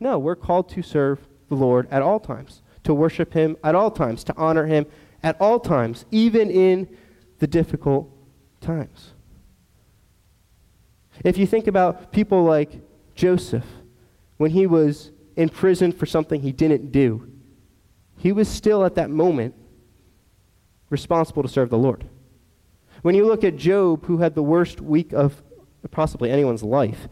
[0.00, 3.90] No, we're called to serve the Lord at all times, to worship Him at all
[3.90, 4.86] times, to honor Him
[5.22, 6.88] at all times, even in
[7.38, 8.10] the difficult
[8.60, 9.12] times.
[11.24, 12.80] If you think about people like
[13.14, 13.66] Joseph,
[14.36, 17.30] when he was in prison for something he didn't do,
[18.18, 19.54] he was still at that moment
[20.90, 22.08] responsible to serve the Lord.
[23.02, 25.42] When you look at Job, who had the worst week of
[25.90, 27.08] possibly anyone's life,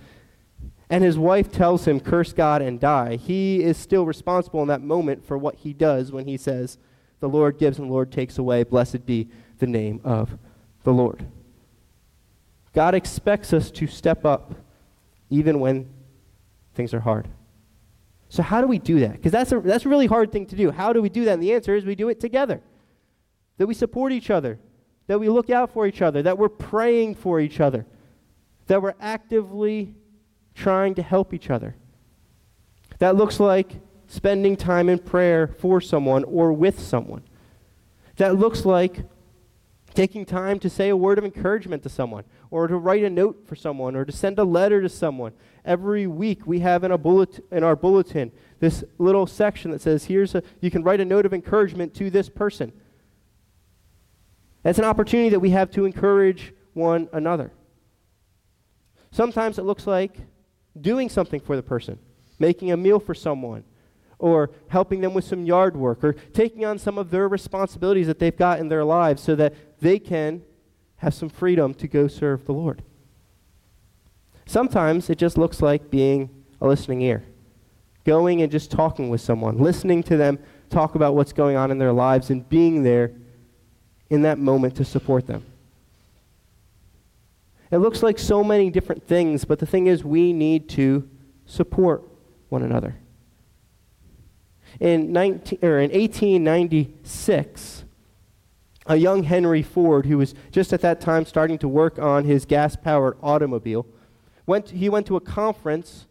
[0.90, 4.82] and his wife tells him, curse God and die, he is still responsible in that
[4.82, 6.78] moment for what he does when he says,
[7.20, 8.64] The Lord gives and the Lord takes away.
[8.64, 9.28] Blessed be
[9.58, 10.38] the name of
[10.82, 11.26] the Lord.
[12.74, 14.54] God expects us to step up
[15.30, 15.88] even when
[16.74, 17.28] things are hard.
[18.28, 19.12] So, how do we do that?
[19.12, 20.70] Because that's a, that's a really hard thing to do.
[20.70, 21.34] How do we do that?
[21.34, 22.60] And the answer is we do it together.
[23.58, 24.58] That we support each other,
[25.06, 27.86] that we look out for each other, that we're praying for each other,
[28.66, 29.94] that we're actively
[30.54, 31.76] trying to help each other.
[32.98, 37.22] That looks like spending time in prayer for someone or with someone.
[38.16, 39.04] That looks like
[39.94, 43.46] taking time to say a word of encouragement to someone, or to write a note
[43.46, 45.32] for someone, or to send a letter to someone.
[45.64, 50.04] Every week we have in, a bullet, in our bulletin this little section that says,
[50.04, 52.72] here's a, you can write a note of encouragement to this person.
[54.62, 57.52] That's an opportunity that we have to encourage one another.
[59.10, 60.16] Sometimes it looks like
[60.80, 61.98] doing something for the person,
[62.38, 63.64] making a meal for someone,
[64.18, 68.18] or helping them with some yard work, or taking on some of their responsibilities that
[68.18, 69.54] they've got in their lives so that
[69.84, 70.42] they can
[70.96, 72.82] have some freedom to go serve the Lord.
[74.46, 77.22] Sometimes it just looks like being a listening ear,
[78.04, 80.38] going and just talking with someone, listening to them
[80.70, 83.12] talk about what's going on in their lives, and being there
[84.08, 85.44] in that moment to support them.
[87.70, 91.06] It looks like so many different things, but the thing is, we need to
[91.44, 92.02] support
[92.48, 92.96] one another.
[94.80, 97.83] In, 19, or in 1896,
[98.86, 102.44] a young Henry Ford, who was just at that time starting to work on his
[102.44, 103.86] gas powered automobile,
[104.46, 106.06] went he went to a conference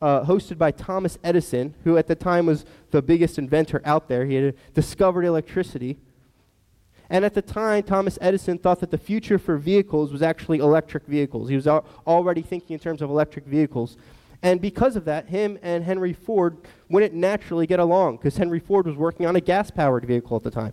[0.00, 4.24] uh, hosted by Thomas Edison, who at the time was the biggest inventor out there.
[4.24, 5.98] He had discovered electricity.
[7.10, 11.06] And at the time, Thomas Edison thought that the future for vehicles was actually electric
[11.06, 11.48] vehicles.
[11.48, 13.96] He was al- already thinking in terms of electric vehicles.
[14.42, 16.56] And because of that, him and Henry Ford
[16.88, 20.44] wouldn't naturally get along because Henry Ford was working on a gas powered vehicle at
[20.44, 20.72] the time.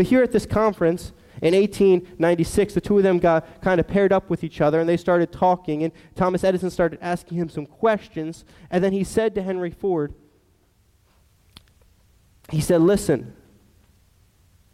[0.00, 4.14] But here at this conference in 1896, the two of them got kind of paired
[4.14, 5.82] up with each other and they started talking.
[5.82, 8.46] And Thomas Edison started asking him some questions.
[8.70, 10.14] And then he said to Henry Ford,
[12.48, 13.36] he said, Listen,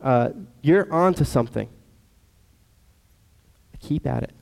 [0.01, 0.29] uh,
[0.63, 1.69] you're on to something.
[3.81, 4.33] Keep at it.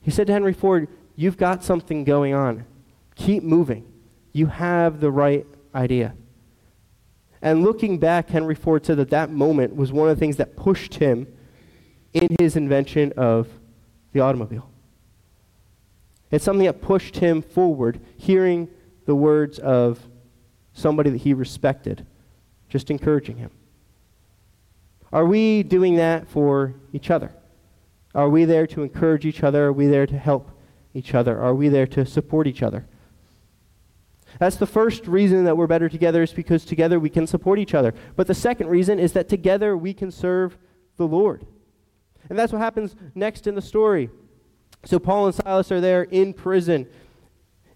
[0.00, 2.64] He said to Henry Ford, You've got something going on.
[3.16, 3.84] Keep moving.
[4.32, 6.14] You have the right idea.
[7.40, 10.56] And looking back, Henry Ford said that that moment was one of the things that
[10.56, 11.26] pushed him
[12.12, 13.48] in his invention of
[14.12, 14.68] the automobile.
[16.30, 18.68] It's something that pushed him forward, hearing
[19.06, 20.00] the words of
[20.72, 22.06] somebody that he respected,
[22.68, 23.50] just encouraging him.
[25.12, 27.32] Are we doing that for each other?
[28.14, 29.66] Are we there to encourage each other?
[29.66, 30.50] Are we there to help
[30.92, 31.40] each other?
[31.40, 32.86] Are we there to support each other?
[34.38, 37.74] That's the first reason that we're better together is because together we can support each
[37.74, 37.92] other.
[38.16, 40.56] But the second reason is that together we can serve
[40.96, 41.46] the Lord.
[42.28, 44.10] And that's what happens next in the story.
[44.84, 46.86] So Paul and Silas are there in prison.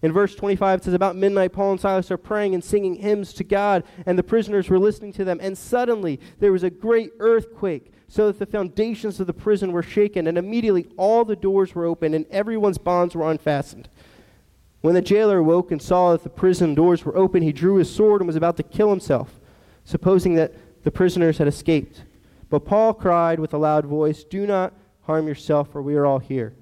[0.01, 3.33] In verse 25, it says, About midnight, Paul and Silas are praying and singing hymns
[3.35, 5.39] to God, and the prisoners were listening to them.
[5.41, 9.81] And suddenly there was a great earthquake, so that the foundations of the prison were
[9.81, 13.89] shaken, and immediately all the doors were opened, and everyone's bonds were unfastened.
[14.83, 17.89] When the jailer awoke and saw that the prison doors were open, he drew his
[17.89, 19.39] sword and was about to kill himself,
[19.85, 20.53] supposing that
[20.83, 22.03] the prisoners had escaped.
[22.49, 24.73] But Paul cried with a loud voice, Do not
[25.03, 26.53] harm yourself, for we are all here.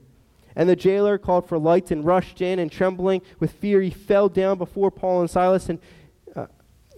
[0.55, 4.29] And the jailer called for lights and rushed in, and trembling with fear, he fell
[4.29, 5.67] down before Paul and Silas.
[5.67, 5.79] And,
[6.35, 6.45] uh,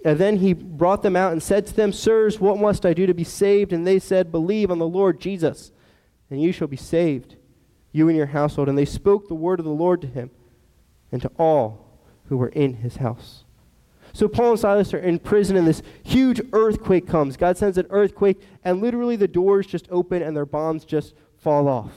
[0.04, 3.06] and then he brought them out and said to them, Sirs, what must I do
[3.06, 3.72] to be saved?
[3.72, 5.72] And they said, Believe on the Lord Jesus,
[6.30, 7.38] and you shall be saved,
[7.94, 8.68] you and your household.
[8.68, 10.30] And they spoke the word of the Lord to him
[11.14, 11.86] and to all
[12.28, 13.46] who were in his house.
[14.14, 17.38] So Paul and Silas are in prison, and this huge earthquake comes.
[17.38, 21.68] God sends an earthquake, and literally the doors just open and their bonds just fall
[21.68, 21.94] off.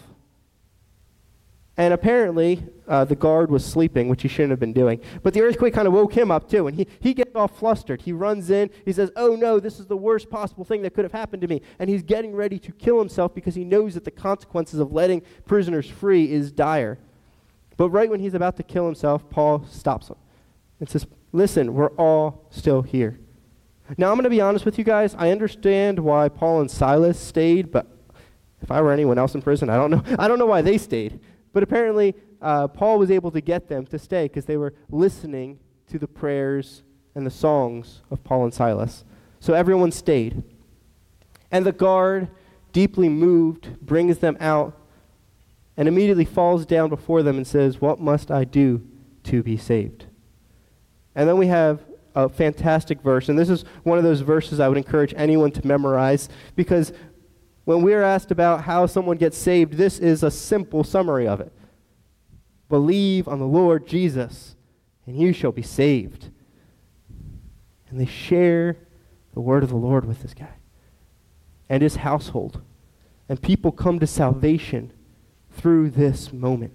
[1.79, 5.01] And apparently, uh, the guard was sleeping, which he shouldn't have been doing.
[5.23, 6.67] But the earthquake kind of woke him up, too.
[6.67, 8.01] And he, he gets all flustered.
[8.01, 8.71] He runs in.
[8.87, 11.49] He says, Oh, no, this is the worst possible thing that could have happened to
[11.49, 11.61] me.
[11.79, 15.23] And he's getting ready to kill himself because he knows that the consequences of letting
[15.45, 16.99] prisoners free is dire.
[17.77, 20.17] But right when he's about to kill himself, Paul stops him
[20.81, 23.19] and says, Listen, we're all still here.
[23.99, 25.15] Now, I'm going to be honest with you guys.
[25.17, 27.87] I understand why Paul and Silas stayed, but
[28.63, 30.03] if I were anyone else in prison, I don't know.
[30.19, 31.21] I don't know why they stayed.
[31.53, 35.59] But apparently, uh, Paul was able to get them to stay because they were listening
[35.89, 36.83] to the prayers
[37.15, 39.05] and the songs of Paul and Silas.
[39.41, 40.43] So everyone stayed.
[41.51, 42.29] And the guard,
[42.73, 44.77] deeply moved, brings them out
[45.77, 48.87] and immediately falls down before them and says, What must I do
[49.25, 50.07] to be saved?
[51.15, 53.29] And then we have a fantastic verse.
[53.29, 56.93] And this is one of those verses I would encourage anyone to memorize because
[57.65, 61.53] when we're asked about how someone gets saved, this is a simple summary of it.
[62.69, 64.57] Believe on the Lord Jesus,
[65.05, 66.31] and you shall be saved.
[67.91, 68.77] And they share
[69.35, 70.55] the word of the Lord with this guy
[71.69, 72.63] and his household.
[73.29, 74.93] And people come to salvation
[75.57, 76.73] through this moment.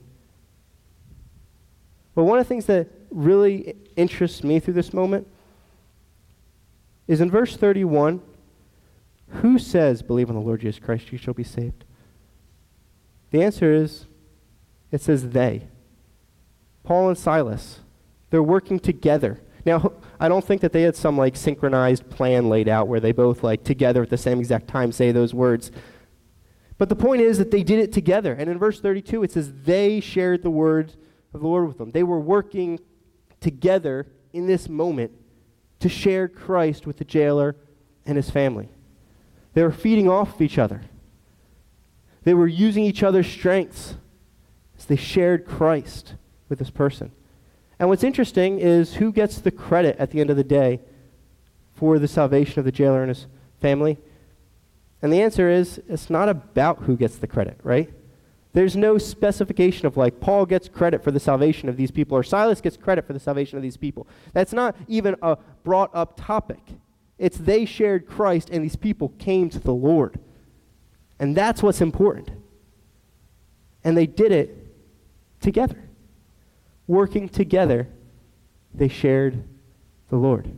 [2.13, 5.27] But one of the things that really interests me through this moment
[7.07, 8.21] is in verse 31
[9.35, 11.85] who says, Believe on the Lord Jesus Christ, you shall be saved?
[13.31, 14.05] The answer is,
[14.91, 15.67] it says they.
[16.83, 17.79] Paul and Silas.
[18.29, 19.39] They're working together.
[19.65, 23.11] Now, I don't think that they had some like synchronized plan laid out where they
[23.11, 25.71] both like together at the same exact time say those words.
[26.81, 28.33] But the point is that they did it together.
[28.33, 30.95] And in verse 32, it says they shared the word
[31.31, 31.91] of the Lord with them.
[31.91, 32.79] They were working
[33.39, 35.11] together in this moment
[35.81, 37.55] to share Christ with the jailer
[38.03, 38.67] and his family.
[39.53, 40.81] They were feeding off of each other.
[42.23, 43.93] They were using each other's strengths
[44.75, 46.15] as they shared Christ
[46.49, 47.11] with this person.
[47.77, 50.79] And what's interesting is who gets the credit at the end of the day
[51.75, 53.27] for the salvation of the jailer and his
[53.59, 53.99] family?
[55.01, 57.91] And the answer is it's not about who gets the credit, right?
[58.53, 62.23] There's no specification of like Paul gets credit for the salvation of these people or
[62.23, 64.07] Silas gets credit for the salvation of these people.
[64.33, 66.61] That's not even a brought up topic.
[67.17, 70.19] It's they shared Christ and these people came to the Lord.
[71.19, 72.31] And that's what's important.
[73.83, 74.57] And they did it
[75.39, 75.89] together.
[76.87, 77.87] Working together,
[78.73, 79.43] they shared
[80.09, 80.51] the Lord.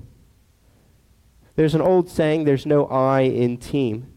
[1.56, 4.13] There's an old saying, there's no I in team.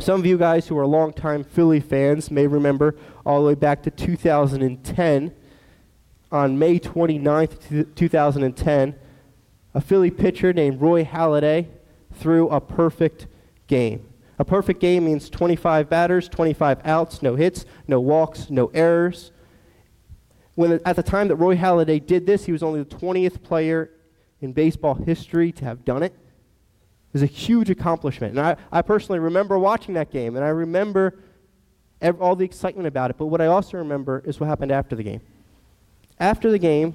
[0.00, 2.96] Some of you guys who are longtime Philly fans may remember
[3.26, 5.34] all the way back to 2010.
[6.32, 8.94] On May 29th, 2010,
[9.74, 11.66] a Philly pitcher named Roy Halladay
[12.14, 13.26] threw a perfect
[13.66, 14.08] game.
[14.38, 19.32] A perfect game means 25 batters, 25 outs, no hits, no walks, no errors.
[20.54, 23.90] When, at the time that Roy Halladay did this, he was only the 20th player
[24.40, 26.14] in baseball history to have done it.
[27.10, 28.36] It was a huge accomplishment.
[28.36, 31.18] And I, I personally remember watching that game, and I remember
[32.00, 33.18] ev- all the excitement about it.
[33.18, 35.20] But what I also remember is what happened after the game.
[36.20, 36.94] After the game,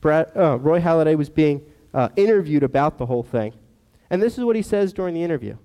[0.00, 3.52] Brad, uh, Roy Halladay was being uh, interviewed about the whole thing.
[4.10, 5.56] And this is what he says during the interview.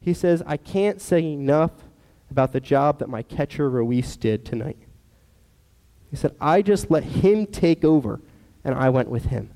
[0.00, 1.72] He says, I can't say enough
[2.30, 4.78] about the job that my catcher Ruiz did tonight.
[6.10, 8.20] He said, I just let him take over,
[8.64, 9.50] and I went with him.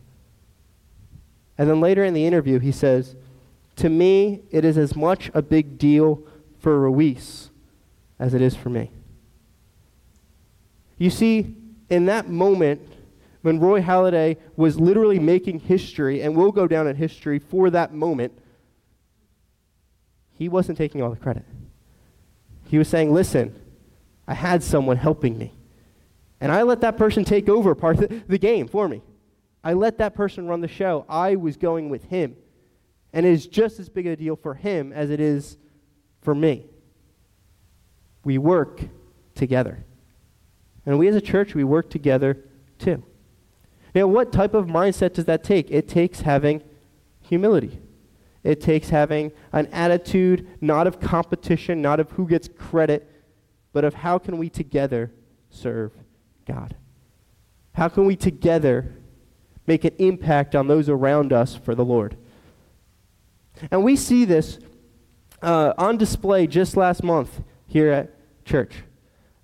[1.56, 3.14] And then later in the interview, he says,
[3.76, 6.22] To me, it is as much a big deal
[6.58, 7.50] for Ruiz
[8.18, 8.90] as it is for me.
[10.98, 11.56] You see,
[11.90, 12.80] in that moment,
[13.42, 17.92] when Roy Halladay was literally making history and will go down in history for that
[17.92, 18.32] moment,
[20.32, 21.44] he wasn't taking all the credit.
[22.66, 23.54] He was saying, Listen,
[24.26, 25.52] I had someone helping me.
[26.40, 29.02] And I let that person take over part of the game for me.
[29.64, 31.06] I let that person run the show.
[31.08, 32.36] I was going with him.
[33.14, 35.56] And it is just as big a deal for him as it is
[36.20, 36.66] for me.
[38.24, 38.82] We work
[39.34, 39.84] together.
[40.84, 42.44] And we as a church, we work together
[42.78, 43.02] too.
[43.94, 45.70] Now, what type of mindset does that take?
[45.70, 46.62] It takes having
[47.22, 47.80] humility.
[48.42, 53.10] It takes having an attitude not of competition, not of who gets credit,
[53.72, 55.10] but of how can we together
[55.48, 55.92] serve
[56.46, 56.76] God?
[57.72, 58.92] How can we together
[59.66, 62.16] make an impact on those around us for the Lord?
[63.70, 64.58] And we see this
[65.42, 68.10] uh, on display just last month here at
[68.44, 68.82] church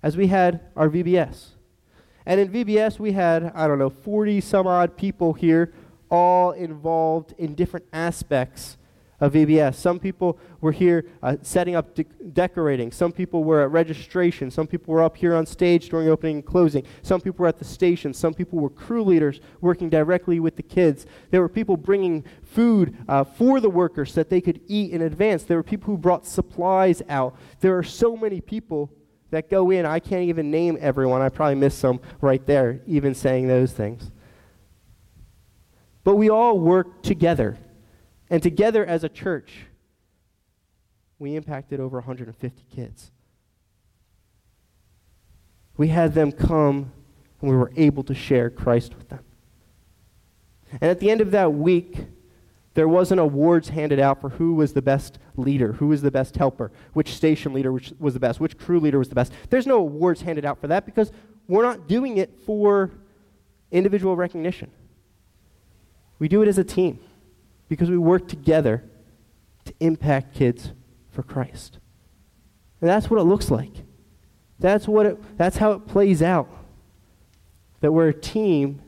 [0.03, 1.49] as we had our VBS.
[2.25, 5.73] And in VBS, we had, I don't know, 40 some odd people here,
[6.09, 8.77] all involved in different aspects
[9.21, 9.75] of VBS.
[9.75, 12.03] Some people were here uh, setting up, de-
[12.33, 12.91] decorating.
[12.91, 14.49] Some people were at registration.
[14.49, 16.83] Some people were up here on stage during opening and closing.
[17.03, 18.13] Some people were at the station.
[18.13, 21.05] Some people were crew leaders working directly with the kids.
[21.29, 25.03] There were people bringing food uh, for the workers so that they could eat in
[25.03, 25.43] advance.
[25.43, 27.37] There were people who brought supplies out.
[27.59, 28.91] There are so many people
[29.29, 29.85] that go in.
[29.85, 31.21] I can't even name everyone.
[31.21, 34.11] I probably missed some right there, even saying those things.
[36.03, 37.59] But we all work together
[38.31, 39.65] and together as a church,
[41.19, 43.11] we impacted over 150 kids.
[45.75, 46.93] We had them come
[47.41, 49.19] and we were able to share Christ with them.
[50.79, 52.05] And at the end of that week,
[52.73, 56.37] there wasn't awards handed out for who was the best leader, who was the best
[56.37, 59.33] helper, which station leader was the best, which crew leader was the best.
[59.49, 61.11] There's no awards handed out for that because
[61.49, 62.91] we're not doing it for
[63.71, 64.71] individual recognition.
[66.17, 67.01] We do it as a team
[67.71, 68.83] because we work together
[69.63, 70.73] to impact kids
[71.09, 71.79] for Christ.
[72.81, 73.71] And that's what it looks like.
[74.59, 76.49] That's, what it, that's how it plays out.
[77.79, 78.81] That we're a team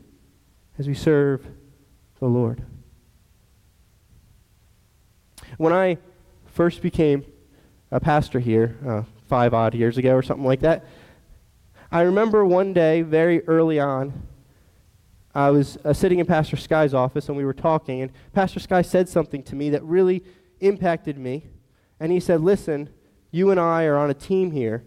[0.78, 1.46] as we serve
[2.20, 2.62] the Lord.
[5.56, 5.96] When I
[6.44, 7.24] first became
[7.90, 10.84] a pastor here, uh, five odd years ago or something like that,
[11.90, 14.26] I remember one day, very early on,
[15.34, 18.82] I was uh, sitting in Pastor Sky's office and we were talking, and Pastor Sky
[18.82, 20.22] said something to me that really
[20.60, 21.48] impacted me.
[21.98, 22.90] And he said, Listen,
[23.30, 24.84] you and I are on a team here.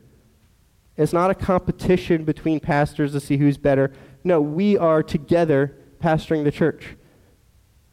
[0.96, 3.92] It's not a competition between pastors to see who's better.
[4.24, 6.96] No, we are together pastoring the church.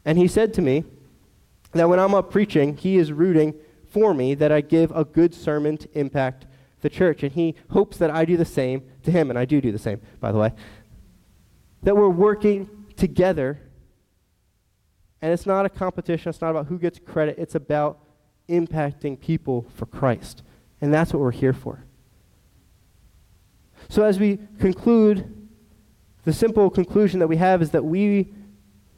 [0.05, 0.85] And he said to me
[1.73, 3.53] that when I'm up preaching, he is rooting
[3.89, 6.45] for me that I give a good sermon to impact
[6.81, 7.21] the church.
[7.21, 9.79] And he hopes that I do the same to him, and I do do the
[9.79, 10.51] same, by the way
[11.85, 12.67] that we're working
[12.97, 13.59] together.
[15.21, 17.99] And it's not a competition, it's not about who gets credit, it's about
[18.49, 20.43] impacting people for Christ.
[20.81, 21.85] And that's what we're here for.
[23.87, 25.47] So, as we conclude,
[26.23, 28.33] the simple conclusion that we have is that we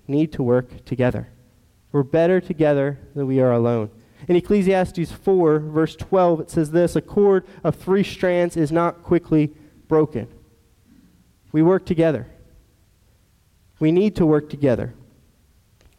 [0.08, 1.30] need to work together.
[1.92, 3.92] We're better together than we are alone.
[4.30, 9.04] In Ecclesiastes 4, verse 12, it says this A cord of three strands is not
[9.04, 9.54] quickly
[9.88, 10.30] broken.
[11.52, 12.28] We work together.
[13.80, 14.94] We need to work together.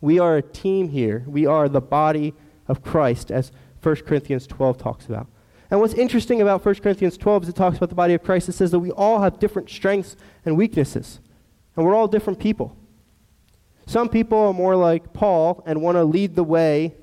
[0.01, 1.25] We are a team here.
[1.27, 2.35] We are the body
[2.67, 3.53] of Christ, as
[3.83, 5.27] 1 Corinthians 12 talks about.
[5.71, 8.49] And what's interesting about 1 Corinthians 12 is it talks about the body of Christ.
[8.49, 11.21] It says that we all have different strengths and weaknesses,
[11.77, 12.77] and we're all different people.
[13.87, 16.95] Some people are more like Paul and want to lead the way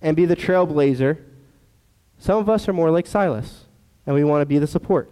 [0.00, 1.22] and be the trailblazer.
[2.18, 3.66] Some of us are more like Silas,
[4.06, 5.10] and we want to be the support.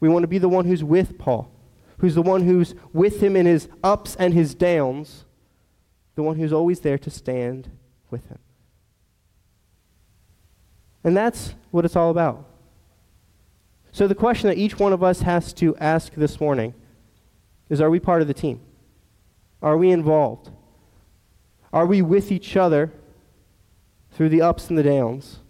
[0.00, 1.50] We want to be the one who's with Paul
[1.98, 5.24] who's the one who's with him in his ups and his downs,
[6.14, 7.70] the one who's always there to stand
[8.10, 8.38] with him.
[11.02, 12.46] And that's what it's all about.
[13.92, 16.74] So, the question that each one of us has to ask this morning
[17.68, 18.60] is Are we part of the team?
[19.62, 20.50] Are we involved?
[21.72, 22.92] Are we with each other
[24.12, 25.40] through the ups and the downs?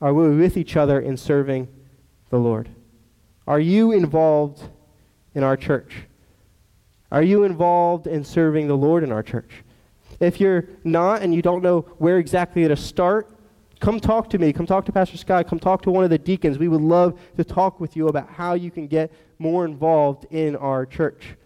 [0.00, 1.68] Are we with each other in serving
[2.30, 2.68] the Lord?
[3.46, 4.68] Are you involved
[5.34, 5.94] in our church?
[7.10, 9.50] Are you involved in serving the Lord in our church?
[10.20, 13.30] If you're not and you don't know where exactly to start,
[13.80, 14.52] come talk to me.
[14.52, 15.48] Come talk to Pastor Scott.
[15.48, 16.58] Come talk to one of the deacons.
[16.58, 20.56] We would love to talk with you about how you can get more involved in
[20.56, 21.36] our church.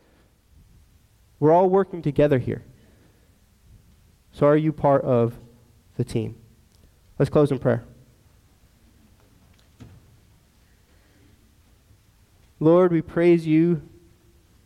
[1.41, 2.62] We're all working together here.
[4.32, 5.39] So, are you part of
[5.97, 6.37] the team.
[7.18, 7.84] Let's close in prayer.
[12.59, 13.83] Lord, we praise you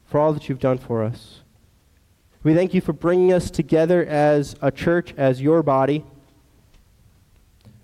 [0.04, 1.40] for all that you've done for us.
[2.42, 6.04] We thank you for bringing us together as a church, as your body.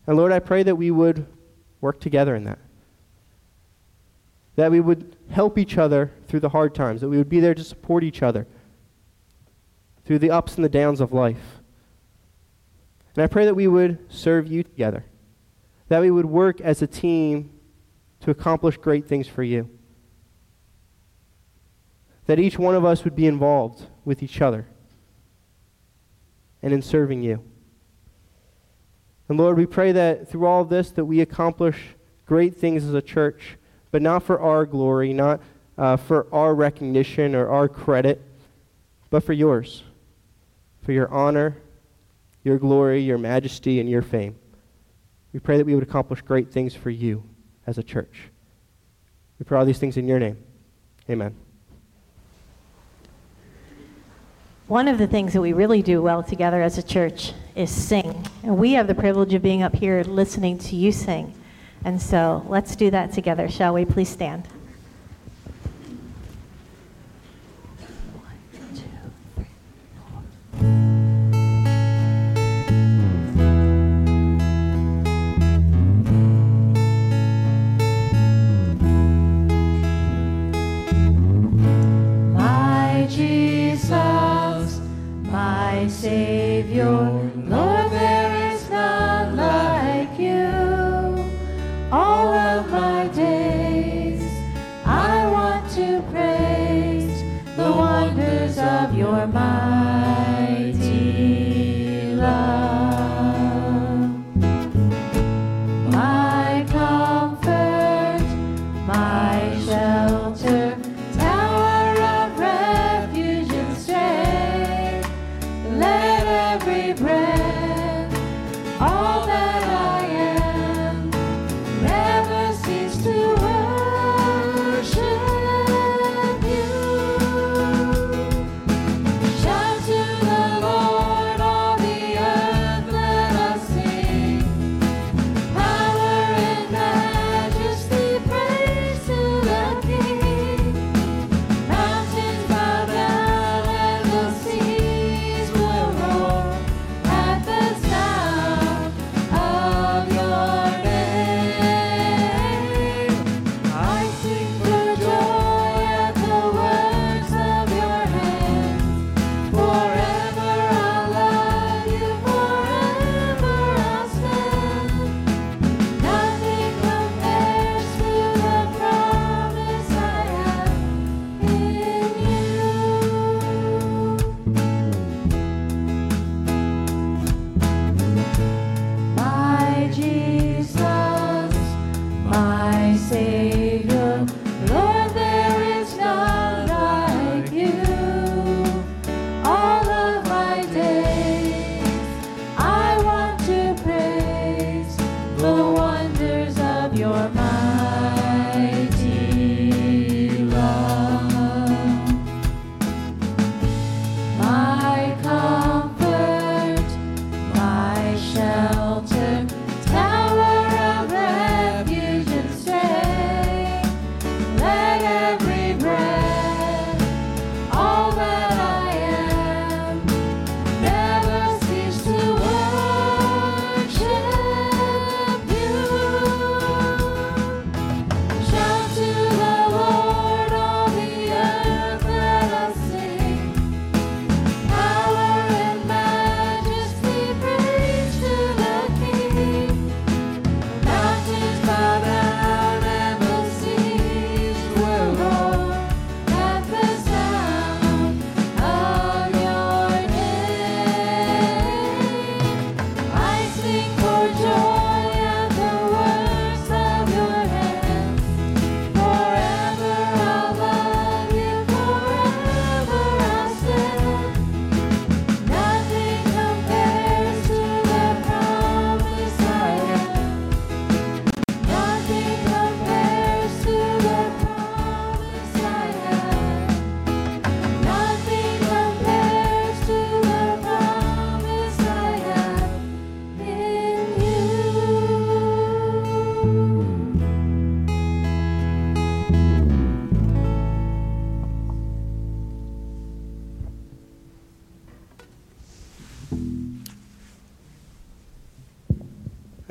[0.06, 1.26] And Lord, I pray that we would
[1.80, 2.58] work together in that.
[4.54, 7.54] That we would help each other through the hard times, that we would be there
[7.54, 8.46] to support each other
[10.04, 11.60] through the ups and the downs of life.
[13.14, 15.04] And I pray that we would serve you together,
[15.88, 17.50] that we would work as a team
[18.20, 19.68] to accomplish great things for you
[22.26, 24.66] that each one of us would be involved with each other
[26.62, 27.42] and in serving you.
[29.28, 31.96] And Lord, we pray that through all this that we accomplish
[32.26, 33.56] great things as a church,
[33.90, 35.40] but not for our glory, not
[35.78, 38.22] uh, for our recognition or our credit,
[39.10, 39.82] but for yours,
[40.82, 41.56] for your honor,
[42.44, 44.36] your glory, your majesty, and your fame.
[45.32, 47.24] We pray that we would accomplish great things for you
[47.66, 48.30] as a church.
[49.38, 50.38] We pray all these things in your name.
[51.10, 51.45] Amen.
[54.68, 58.26] One of the things that we really do well together as a church is sing.
[58.42, 61.32] And we have the privilege of being up here listening to you sing.
[61.84, 63.84] And so let's do that together, shall we?
[63.84, 64.48] Please stand.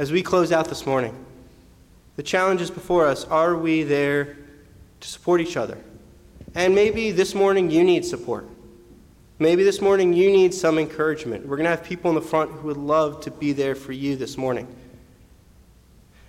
[0.06, 1.16] As we close out this morning,
[2.16, 3.26] the challenges before us.
[3.26, 4.38] Are we there
[5.00, 5.80] to support each other?
[6.54, 8.48] And maybe this morning you need support.
[9.40, 11.48] Maybe this morning you need some encouragement.
[11.48, 13.94] We're going to have people in the front who would love to be there for
[13.94, 14.68] you this morning.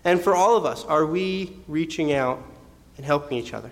[0.07, 2.43] And for all of us, are we reaching out
[2.97, 3.71] and helping each other?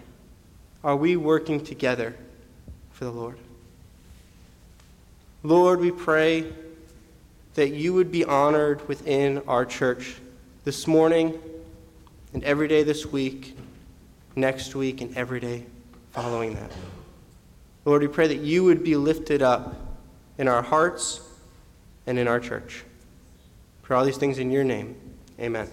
[0.85, 2.15] Are we working together
[2.91, 3.39] for the Lord?
[5.43, 6.53] Lord, we pray
[7.55, 10.17] that you would be honored within our church
[10.65, 11.39] this morning
[12.33, 13.57] and every day this week,
[14.35, 15.65] next week, and every day
[16.13, 16.71] following that.
[17.85, 19.77] Lord, we pray that you would be lifted up
[20.39, 21.21] in our hearts
[22.07, 22.85] and in our church.
[23.83, 24.97] For all these things in your name,
[25.39, 25.71] amen.